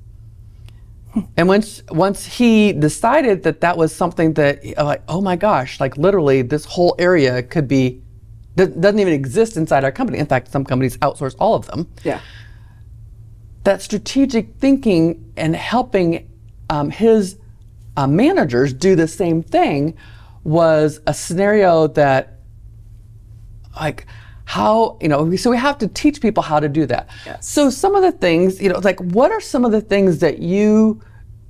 And 1.38 1.48
once 1.48 1.82
once 1.90 2.26
he 2.26 2.74
decided 2.74 3.44
that 3.44 3.62
that 3.62 3.78
was 3.78 3.96
something 3.96 4.34
that 4.34 4.66
like 4.78 5.04
oh 5.08 5.22
my 5.22 5.36
gosh 5.36 5.80
like 5.80 5.98
literally 5.98 6.42
this 6.42 6.66
whole 6.66 6.96
area 7.00 7.42
could 7.44 7.68
be 7.68 8.02
that 8.56 8.80
doesn't 8.80 9.00
even 9.00 9.14
exist 9.14 9.58
inside 9.58 9.84
our 9.84 9.92
company. 9.92 10.18
In 10.18 10.26
fact, 10.26 10.52
some 10.52 10.64
companies 10.64 10.98
outsource 10.98 11.36
all 11.40 11.56
of 11.56 11.68
them. 11.68 11.92
Yeah. 12.04 12.22
That 13.64 13.82
strategic 13.82 14.56
thinking 14.56 15.34
and 15.36 15.56
helping 15.56 16.30
um, 16.70 16.90
his 16.90 17.38
uh, 17.98 18.08
managers 18.08 18.74
do 18.74 18.96
the 18.96 19.08
same 19.08 19.44
thing 19.44 19.98
was 20.44 21.00
a 21.08 21.14
scenario 21.14 21.88
that 21.88 22.40
like 23.76 24.06
how 24.46 24.98
you 25.02 25.08
know 25.08 25.36
so 25.36 25.50
we 25.50 25.58
have 25.58 25.78
to 25.80 25.88
teach 25.88 26.22
people 26.22 26.42
how 26.42 26.60
to 26.60 26.70
do 26.70 26.86
that. 26.86 27.10
Yes. 27.26 27.48
so 27.48 27.70
some 27.70 27.96
of 27.96 28.04
the 28.04 28.12
things 28.12 28.62
you 28.62 28.70
know 28.70 28.80
like 28.80 29.00
what 29.00 29.32
are 29.32 29.42
some 29.42 29.66
of 29.66 29.72
the 29.72 29.82
things 29.82 30.20
that 30.20 30.40
you 30.40 31.02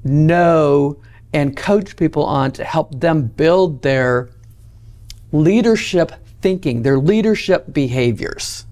know 0.03 0.97
and 1.33 1.57
coach 1.57 1.97
people 1.97 2.23
on 2.23 2.51
to 2.53 2.63
help 2.63 2.97
them 2.99 3.27
build 3.27 3.81
their 3.81 4.29
leadership 5.31 6.13
thinking 6.41 6.83
their 6.83 6.99
leadership 6.99 7.73
behaviors? 7.73 8.65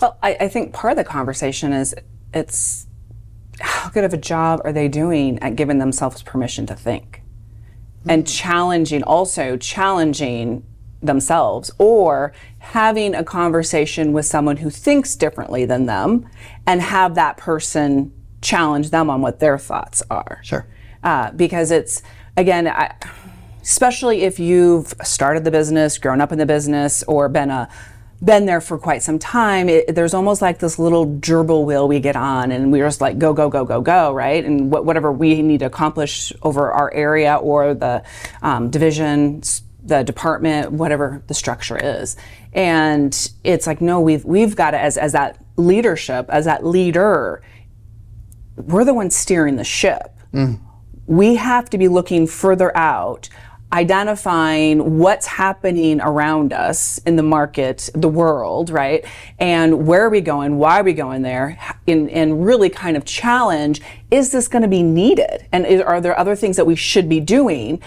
Well, 0.00 0.18
I, 0.22 0.36
I 0.40 0.48
think 0.48 0.74
part 0.74 0.92
of 0.92 0.96
the 0.96 1.04
conversation 1.04 1.72
is 1.72 1.94
it's 2.34 2.86
how 3.60 3.88
good 3.88 4.04
of 4.04 4.12
a 4.12 4.18
job 4.18 4.60
are 4.64 4.72
they 4.72 4.88
doing 4.88 5.38
at 5.38 5.56
giving 5.56 5.78
themselves 5.78 6.22
permission 6.22 6.66
to 6.66 6.74
think? 6.74 7.22
And 8.08 8.22
hmm. 8.22 8.26
challenging, 8.26 9.02
also 9.02 9.56
challenging 9.56 10.64
themselves 11.00 11.70
or 11.78 12.32
having 12.72 13.14
a 13.14 13.22
conversation 13.24 14.12
with 14.12 14.26
someone 14.26 14.56
who 14.58 14.70
thinks 14.70 15.16
differently 15.16 15.64
than 15.64 15.86
them 15.86 16.28
and 16.66 16.80
have 16.82 17.14
that 17.14 17.36
person 17.36 18.12
challenge 18.42 18.90
them 18.90 19.08
on 19.10 19.20
what 19.22 19.38
their 19.40 19.58
thoughts 19.58 20.02
are. 20.10 20.40
Sure. 20.42 20.66
uh, 21.02 21.30
because 21.32 21.70
it's 21.70 22.02
again 22.36 22.66
I, 22.68 22.94
especially 23.62 24.22
if 24.22 24.38
you've 24.38 24.92
started 25.02 25.44
the 25.44 25.50
business 25.50 25.98
grown 25.98 26.20
up 26.20 26.32
in 26.32 26.38
the 26.38 26.46
business 26.46 27.02
or 27.04 27.28
been 27.28 27.50
a 27.50 27.68
been 28.22 28.46
there 28.46 28.60
for 28.62 28.78
quite 28.78 29.02
some 29.02 29.18
time 29.18 29.68
it, 29.68 29.94
there's 29.94 30.14
almost 30.14 30.40
like 30.40 30.58
this 30.58 30.78
little 30.78 31.06
gerbil 31.06 31.64
wheel 31.66 31.86
we 31.86 32.00
get 32.00 32.16
on 32.16 32.50
and 32.50 32.72
we're 32.72 32.86
just 32.86 33.00
like 33.00 33.18
go 33.18 33.32
go 33.34 33.48
go 33.50 33.64
go 33.64 33.80
go 33.80 34.12
right? 34.12 34.44
And 34.44 34.72
wh- 34.72 34.84
whatever 34.84 35.12
we 35.12 35.42
need 35.42 35.60
to 35.60 35.66
accomplish 35.66 36.32
over 36.42 36.72
our 36.72 36.92
area 36.94 37.36
or 37.36 37.74
the 37.74 38.02
um, 38.42 38.70
division 38.70 39.42
the 39.84 40.02
department 40.02 40.72
whatever 40.72 41.22
the 41.28 41.34
structure 41.34 41.76
is 41.76 42.16
and 42.56 43.30
it's 43.44 43.68
like 43.68 43.80
no 43.80 44.00
we've 44.00 44.24
we've 44.24 44.56
got 44.56 44.72
to 44.72 44.80
as 44.80 44.98
as 44.98 45.12
that 45.12 45.38
leadership 45.56 46.26
as 46.30 46.44
that 46.46 46.66
leader 46.66 47.42
we're 48.56 48.84
the 48.84 48.94
ones 48.94 49.14
steering 49.14 49.56
the 49.56 49.64
ship. 49.64 50.18
Mm. 50.32 50.60
We 51.06 51.36
have 51.36 51.70
to 51.70 51.78
be 51.78 51.88
looking 51.88 52.26
further 52.26 52.76
out, 52.76 53.28
identifying 53.72 54.98
what's 54.98 55.26
happening 55.26 56.00
around 56.00 56.52
us 56.52 56.98
in 56.98 57.16
the 57.16 57.22
market, 57.22 57.90
the 57.94 58.08
world, 58.08 58.70
right? 58.70 59.04
And 59.38 59.86
where 59.86 60.04
are 60.04 60.10
we 60.10 60.20
going? 60.20 60.56
Why 60.56 60.80
are 60.80 60.84
we 60.84 60.94
going 60.94 61.22
there? 61.22 61.58
And, 61.86 62.10
and 62.10 62.44
really 62.44 62.70
kind 62.70 62.96
of 62.96 63.04
challenge 63.04 63.82
is 64.10 64.30
this 64.30 64.48
going 64.48 64.62
to 64.62 64.68
be 64.68 64.82
needed? 64.82 65.46
And 65.52 65.66
is, 65.66 65.80
are 65.80 66.00
there 66.00 66.18
other 66.18 66.34
things 66.34 66.56
that 66.56 66.64
we 66.64 66.76
should 66.76 67.08
be 67.08 67.20
doing? 67.20 67.82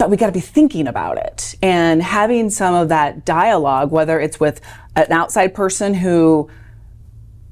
But 0.00 0.08
we 0.08 0.16
got 0.16 0.26
to 0.26 0.32
be 0.32 0.40
thinking 0.40 0.86
about 0.86 1.18
it. 1.18 1.54
And 1.60 2.02
having 2.02 2.48
some 2.48 2.74
of 2.74 2.88
that 2.88 3.26
dialogue, 3.26 3.90
whether 3.90 4.18
it's 4.18 4.40
with 4.40 4.62
an 4.96 5.12
outside 5.12 5.54
person 5.54 5.92
who 5.92 6.48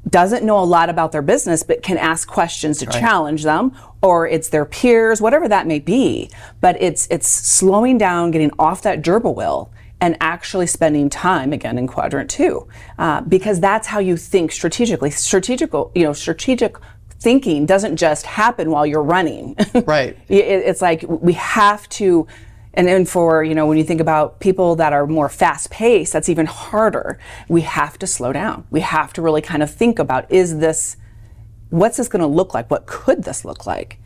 doesn't 0.09 0.47
know 0.47 0.59
a 0.59 0.65
lot 0.65 0.89
about 0.89 1.13
their 1.13 1.21
business 1.21 1.63
but 1.63 1.83
can 1.83 1.99
ask 1.99 2.27
questions 2.27 2.79
to 2.79 2.87
challenge 2.87 3.43
them 3.43 3.77
or 4.01 4.27
it's 4.27 4.49
their 4.49 4.65
peers 4.65 5.21
whatever 5.21 5.47
that 5.47 5.67
may 5.67 5.79
be 5.79 6.31
but 6.63 6.81
it's 6.81 7.07
it's 7.11 7.29
slowing 7.29 7.99
down 7.99 8.31
getting 8.31 8.51
off 8.59 8.81
that 8.81 9.03
gerbil 9.03 9.37
wheel 9.37 9.71
and 10.01 10.17
actually 10.21 10.67
spending 10.67 11.11
time 11.11 11.53
again 11.53 11.77
in 11.77 11.87
quadrant 11.87 12.31
two. 12.31 12.67
Uh, 12.99 13.21
because 13.23 13.61
that's 13.61 13.89
how 13.89 13.99
you 13.99 14.17
think 14.17 14.51
strategically 14.53 15.11
strategical 15.11 15.93
you 15.95 16.05
know 16.05 16.13
strategic 16.13 16.77
thinking 17.21 17.67
doesn't 17.67 17.97
just 17.97 18.27
happen 18.27 18.71
while 18.71 18.87
you're 18.87 19.03
running. 19.03 19.57
Right. 19.87 20.19
it, 20.29 20.45
it's 20.45 20.83
like 20.83 21.05
we 21.09 21.33
have 21.35 21.89
to 21.91 22.27
and 22.75 22.87
then 22.87 23.07
for 23.07 23.43
you 23.43 23.55
know 23.55 23.67
when 23.67 23.79
you 23.79 23.85
think 23.85 24.01
about 24.01 24.39
people 24.41 24.77
that 24.77 24.93
are 24.93 25.07
more 25.07 25.29
fast 25.29 25.71
paced 25.71 26.13
that's 26.13 26.29
even 26.29 26.47
harder. 26.47 27.19
We 27.49 27.63
have 27.63 27.99
to 27.99 28.07
slow 28.07 28.33
down. 28.33 28.67
We 28.71 28.81
have 28.81 29.13
to 29.15 29.23
really 29.23 29.41
kind 29.41 29.63
of 29.63 29.71
think 29.71 29.99
about 29.99 30.31
is 30.31 30.59
this 30.59 30.97
what's 31.71 31.97
this 31.97 32.09
going 32.09 32.21
to 32.21 32.27
look 32.27 32.55
like? 32.55 32.71
What 32.71 32.87
could 32.87 33.25
this 33.25 33.45
look 33.45 33.67
like? 33.67 33.99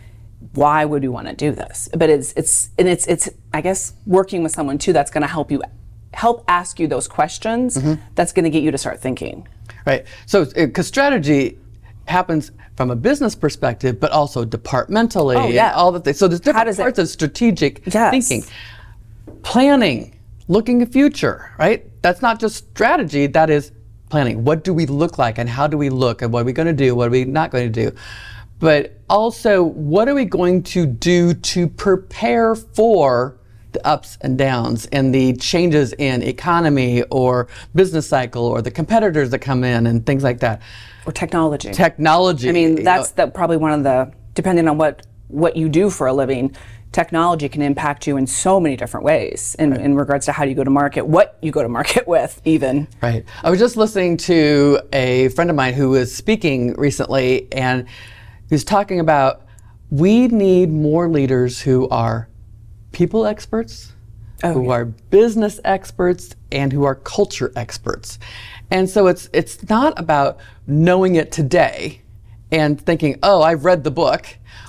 Why 0.54 0.84
would 0.84 1.02
we 1.02 1.08
want 1.08 1.28
to 1.28 1.34
do 1.34 1.52
this? 1.52 1.88
But 1.96 2.10
it's 2.10 2.32
it's 2.36 2.70
and 2.78 2.88
it's 2.88 3.06
it's 3.06 3.28
i 3.52 3.60
guess 3.60 3.94
working 4.06 4.42
with 4.42 4.52
someone 4.52 4.78
too 4.78 4.92
that's 4.92 5.10
going 5.10 5.22
to 5.22 5.28
help 5.28 5.50
you 5.50 5.62
help 6.14 6.44
ask 6.48 6.78
you 6.78 6.86
those 6.86 7.08
questions 7.08 7.76
mm-hmm. 7.76 8.00
that's 8.14 8.32
going 8.32 8.44
to 8.44 8.50
get 8.50 8.62
you 8.62 8.70
to 8.70 8.78
start 8.78 9.00
thinking. 9.00 9.48
Right. 9.86 10.04
So, 10.26 10.44
because 10.44 10.86
strategy 10.86 11.58
happens 12.12 12.52
from 12.76 12.90
a 12.90 12.96
business 12.96 13.34
perspective, 13.34 13.98
but 13.98 14.12
also 14.12 14.44
departmentally 14.44 15.36
Oh, 15.36 15.48
yeah. 15.48 15.72
all 15.72 15.90
the 15.90 16.00
things. 16.00 16.18
So 16.18 16.28
there's 16.28 16.40
different 16.40 16.66
does 16.66 16.78
it- 16.78 16.98
of 16.98 17.08
strategic 17.08 17.82
Yes. 17.92 18.10
thinking. 18.28 18.48
Planning, 19.42 20.14
looking 20.48 20.82
at 20.82 20.92
future, 20.92 21.50
right? 21.58 21.84
That's 22.02 22.22
not 22.22 22.38
just 22.38 22.56
strategy, 22.56 23.26
that 23.28 23.50
is 23.50 23.72
planning. 24.08 24.44
What 24.44 24.62
do 24.62 24.72
we 24.74 24.86
look 24.86 25.18
like 25.18 25.38
and 25.38 25.48
how 25.48 25.66
do 25.66 25.76
we 25.76 25.88
look 25.88 26.22
and 26.22 26.32
what 26.32 26.42
are 26.42 26.44
we 26.44 26.52
going 26.52 26.66
to 26.68 26.72
do? 26.72 26.94
What 26.94 27.08
are 27.08 27.10
we 27.10 27.24
not 27.24 27.50
going 27.50 27.72
to 27.72 27.84
do? 27.90 27.96
But 28.60 28.98
also, 29.10 29.62
what 29.62 30.08
are 30.08 30.14
we 30.14 30.24
going 30.24 30.62
to 30.64 30.86
do 30.86 31.34
to 31.34 31.66
prepare 31.66 32.54
for 32.54 33.36
the 33.82 33.88
ups 33.88 34.18
and 34.20 34.38
downs 34.38 34.86
and 34.86 35.14
the 35.14 35.34
changes 35.34 35.92
in 35.94 36.22
economy 36.22 37.02
or 37.10 37.48
business 37.74 38.08
cycle 38.08 38.44
or 38.44 38.62
the 38.62 38.70
competitors 38.70 39.30
that 39.30 39.40
come 39.40 39.64
in 39.64 39.86
and 39.86 40.06
things 40.06 40.22
like 40.22 40.40
that? 40.40 40.62
or 41.04 41.12
technology 41.12 41.72
Technology. 41.72 42.48
I 42.48 42.52
mean, 42.52 42.84
that's 42.84 43.10
the, 43.10 43.26
probably 43.26 43.56
one 43.56 43.72
of 43.72 43.82
the 43.82 44.12
depending 44.34 44.68
on 44.68 44.78
what 44.78 45.06
what 45.28 45.56
you 45.56 45.68
do 45.68 45.90
for 45.90 46.06
a 46.06 46.12
living. 46.12 46.54
technology 46.92 47.48
can 47.48 47.62
impact 47.62 48.06
you 48.06 48.18
in 48.18 48.26
so 48.26 48.60
many 48.60 48.76
different 48.76 49.04
ways 49.04 49.56
in, 49.58 49.72
in 49.72 49.94
regards 49.94 50.26
to 50.26 50.32
how 50.32 50.44
you 50.44 50.54
go 50.54 50.62
to 50.62 50.70
market, 50.70 51.06
what 51.06 51.38
you 51.40 51.50
go 51.50 51.62
to 51.62 51.68
market 51.68 52.06
with, 52.14 52.40
even. 52.44 52.86
Right. 53.00 53.24
I 53.42 53.50
was 53.50 53.58
just 53.58 53.78
listening 53.78 54.18
to 54.18 54.78
a 54.92 55.28
friend 55.30 55.48
of 55.48 55.56
mine 55.56 55.72
who 55.72 55.88
was 55.88 56.14
speaking 56.14 56.74
recently, 56.74 57.50
and 57.50 57.88
he 58.48 58.54
was 58.54 58.62
talking 58.62 59.00
about 59.00 59.46
we 59.90 60.28
need 60.28 60.70
more 60.70 61.08
leaders 61.08 61.60
who 61.60 61.88
are 61.88 62.28
people 62.92 63.26
experts, 63.26 63.92
Oh, 64.44 64.54
who 64.54 64.64
yeah. 64.64 64.70
are 64.70 64.84
business 64.86 65.60
experts, 65.64 66.34
and 66.50 66.72
who 66.72 66.84
are 66.84 66.96
culture 66.96 67.52
experts. 67.54 68.18
And 68.70 68.88
so 68.90 69.06
it's 69.06 69.28
it's 69.32 69.68
not 69.68 69.98
about 69.98 70.38
knowing 70.66 71.14
it 71.14 71.30
today 71.30 72.02
and 72.50 72.80
thinking, 72.80 73.18
oh, 73.22 73.42
I've 73.42 73.64
read 73.64 73.84
the 73.84 73.90
book 73.90 74.26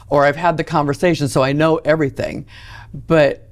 or 0.09 0.25
I've 0.25 0.36
had 0.36 0.57
the 0.57 0.63
conversation, 0.63 1.27
so 1.27 1.41
I 1.41 1.53
know 1.53 1.77
everything. 1.77 2.45
But 3.07 3.49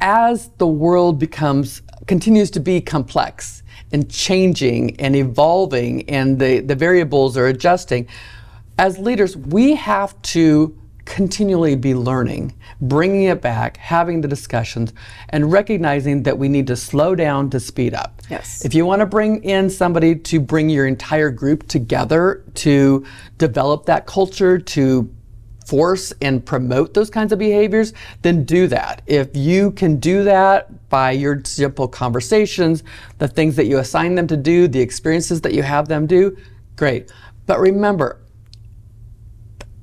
as 0.00 0.48
the 0.58 0.66
world 0.66 1.18
becomes 1.18 1.82
continues 2.06 2.50
to 2.52 2.60
be 2.60 2.80
complex 2.80 3.62
and 3.92 4.10
changing 4.10 4.98
and 4.98 5.14
evolving 5.14 6.08
and 6.08 6.38
the, 6.38 6.60
the 6.60 6.74
variables 6.74 7.36
are 7.36 7.46
adjusting, 7.46 8.08
as 8.78 8.98
leaders, 8.98 9.36
we 9.36 9.74
have 9.76 10.20
to 10.22 10.76
continually 11.10 11.74
be 11.74 11.92
learning, 11.92 12.54
bringing 12.80 13.24
it 13.24 13.42
back, 13.42 13.76
having 13.76 14.20
the 14.20 14.28
discussions, 14.28 14.92
and 15.30 15.50
recognizing 15.50 16.22
that 16.22 16.38
we 16.38 16.48
need 16.48 16.68
to 16.68 16.76
slow 16.76 17.16
down 17.16 17.50
to 17.50 17.58
speed 17.58 17.94
up. 17.94 18.22
Yes. 18.30 18.64
If 18.64 18.74
you 18.74 18.86
want 18.86 19.00
to 19.00 19.06
bring 19.06 19.42
in 19.42 19.68
somebody 19.68 20.14
to 20.14 20.38
bring 20.38 20.70
your 20.70 20.86
entire 20.86 21.30
group 21.30 21.66
together 21.66 22.44
to 22.54 23.04
develop 23.38 23.86
that 23.86 24.06
culture, 24.06 24.56
to 24.56 25.12
force 25.66 26.12
and 26.22 26.46
promote 26.46 26.94
those 26.94 27.10
kinds 27.10 27.32
of 27.32 27.40
behaviors, 27.40 27.92
then 28.22 28.44
do 28.44 28.68
that. 28.68 29.02
If 29.06 29.36
you 29.36 29.72
can 29.72 29.98
do 29.98 30.22
that 30.24 30.88
by 30.88 31.10
your 31.10 31.42
simple 31.44 31.88
conversations, 31.88 32.84
the 33.18 33.26
things 33.26 33.56
that 33.56 33.66
you 33.66 33.78
assign 33.78 34.14
them 34.14 34.28
to 34.28 34.36
do, 34.36 34.68
the 34.68 34.80
experiences 34.80 35.40
that 35.40 35.54
you 35.54 35.64
have 35.64 35.88
them 35.88 36.06
do, 36.06 36.36
great. 36.76 37.10
But 37.46 37.58
remember, 37.58 38.19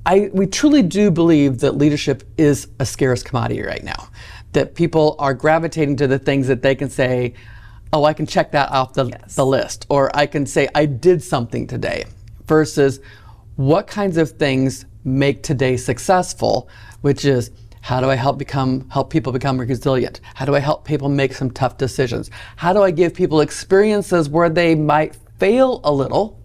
I, 0.07 0.29
we 0.31 0.47
truly 0.47 0.83
do 0.83 1.11
believe 1.11 1.59
that 1.59 1.77
leadership 1.77 2.23
is 2.37 2.69
a 2.79 2.85
scarce 2.85 3.21
commodity 3.21 3.61
right 3.61 3.83
now. 3.83 4.07
That 4.53 4.73
people 4.73 5.17
are 5.19 5.33
gravitating 5.33 5.97
to 5.97 6.07
the 6.07 6.17
things 6.17 6.47
that 6.47 6.61
they 6.61 6.75
can 6.75 6.89
say, 6.89 7.33
oh, 7.91 8.05
I 8.05 8.13
can 8.13 8.25
check 8.25 8.53
that 8.53 8.71
off 8.71 8.93
the, 8.93 9.11
the 9.35 9.45
list, 9.45 9.85
or 9.89 10.09
I 10.15 10.25
can 10.25 10.45
say, 10.45 10.69
I 10.73 10.85
did 10.85 11.21
something 11.21 11.67
today, 11.67 12.05
versus 12.45 13.01
what 13.57 13.87
kinds 13.87 14.15
of 14.15 14.31
things 14.31 14.85
make 15.03 15.43
today 15.43 15.75
successful, 15.75 16.69
which 17.01 17.25
is 17.25 17.51
how 17.81 17.99
do 17.99 18.09
I 18.09 18.15
help 18.15 18.37
become 18.37 18.89
help 18.89 19.09
people 19.09 19.33
become 19.33 19.57
resilient? 19.59 20.21
How 20.35 20.45
do 20.45 20.55
I 20.55 20.59
help 20.59 20.85
people 20.85 21.09
make 21.09 21.33
some 21.33 21.51
tough 21.51 21.77
decisions? 21.77 22.31
How 22.55 22.71
do 22.71 22.81
I 22.81 22.91
give 22.91 23.13
people 23.13 23.41
experiences 23.41 24.29
where 24.29 24.49
they 24.49 24.73
might 24.73 25.17
fail 25.37 25.81
a 25.83 25.91
little 25.91 26.41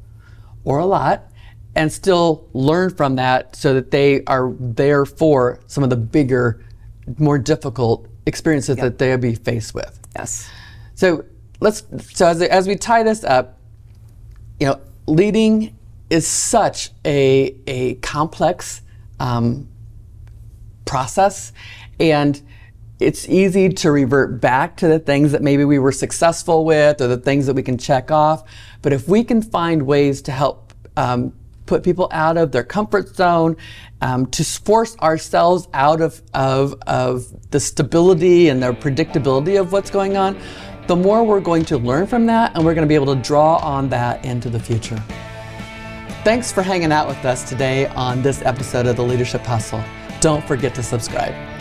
or 0.65 0.79
a 0.79 0.87
lot 0.87 1.32
and 1.75 1.93
still 1.93 2.49
learn 2.53 2.91
from 2.91 3.17
that 3.17 3.57
so 3.57 3.75
that 3.75 3.91
they 3.91 4.23
are 4.25 4.53
there 4.59 5.07
for 5.07 5.61
some 5.67 5.83
of 5.83 5.91
the 5.91 5.97
bigger, 5.97 6.65
more 7.19 7.39
difficult 7.39 8.07
experiences 8.27 8.77
that 8.77 8.99
they'll 8.99 9.19
be 9.19 9.35
faced 9.35 9.75
with. 9.75 9.99
Yes. 10.15 10.51
So 10.95 11.25
let's 11.61 11.85
so 12.15 12.27
as, 12.27 12.43
as 12.43 12.69
we 12.69 12.77
tie 12.77 13.03
this 13.03 13.25
up, 13.25 13.59
you 14.61 14.67
know, 14.67 14.81
leading 15.07 15.77
is 16.11 16.27
such 16.27 16.91
a 17.05 17.57
a 17.67 17.95
complex 17.97 18.83
um, 19.19 19.69
process, 20.85 21.53
and 21.99 22.41
it's 23.01 23.29
easy 23.29 23.69
to 23.69 23.91
revert 23.91 24.41
back 24.41 24.77
to 24.77 24.89
the 24.89 24.99
things 24.99 25.33
that 25.33 25.43
maybe 25.43 25.65
we 25.65 25.79
were 25.79 25.91
successful 25.91 26.65
with 26.65 27.01
or 27.01 27.09
the 27.09 27.17
things 27.17 27.47
that 27.47 27.55
we 27.55 27.63
can 27.63 27.79
check 27.79 28.11
off. 28.11 28.45
But 28.83 28.93
if 28.93 29.09
we 29.09 29.25
can 29.25 29.43
find 29.43 29.83
ways 29.83 30.23
to 30.23 30.33
help 30.33 30.73
um, 30.97 31.33
put 31.73 31.83
people 31.83 32.07
out 32.13 32.37
of 32.37 32.53
their 32.53 32.63
comfort 32.63 33.17
zone, 33.17 33.57
um, 34.03 34.27
to 34.27 34.45
force 34.45 34.95
ourselves 34.99 35.69
out 35.73 36.03
of, 36.03 36.21
of, 36.35 36.75
of 36.87 37.25
the 37.51 37.59
stability 37.59 38.51
and 38.51 38.63
the 38.63 38.73
predictability 38.75 39.59
of 39.59 39.73
what's 39.73 39.89
going 39.91 40.19
on, 40.19 40.39
the 40.87 40.95
more 40.95 41.25
we're 41.25 41.41
going 41.41 41.65
to 41.65 41.79
learn 41.79 42.07
from 42.07 42.27
that 42.27 42.55
and 42.55 42.63
we're 42.63 42.75
going 42.75 42.87
to 42.87 42.89
be 42.89 42.95
able 42.95 43.15
to 43.15 43.23
draw 43.23 43.57
on 43.57 43.89
that 43.89 44.23
into 44.27 44.51
the 44.51 44.61
future. 44.61 45.03
Thanks 46.25 46.53
for 46.53 46.61
hanging 46.61 46.93
out 46.93 47.09
with 47.09 47.25
us 47.25 47.49
today 47.49 47.87
on 47.87 48.21
this 48.21 48.43
episode 48.43 48.87
of 48.87 48.97
the 48.97 49.03
Leadership 49.03 49.41
Hustle. 49.41 49.83
Don't 50.21 50.47
forget 50.47 50.75
to 50.75 50.83
subscribe. 50.83 51.52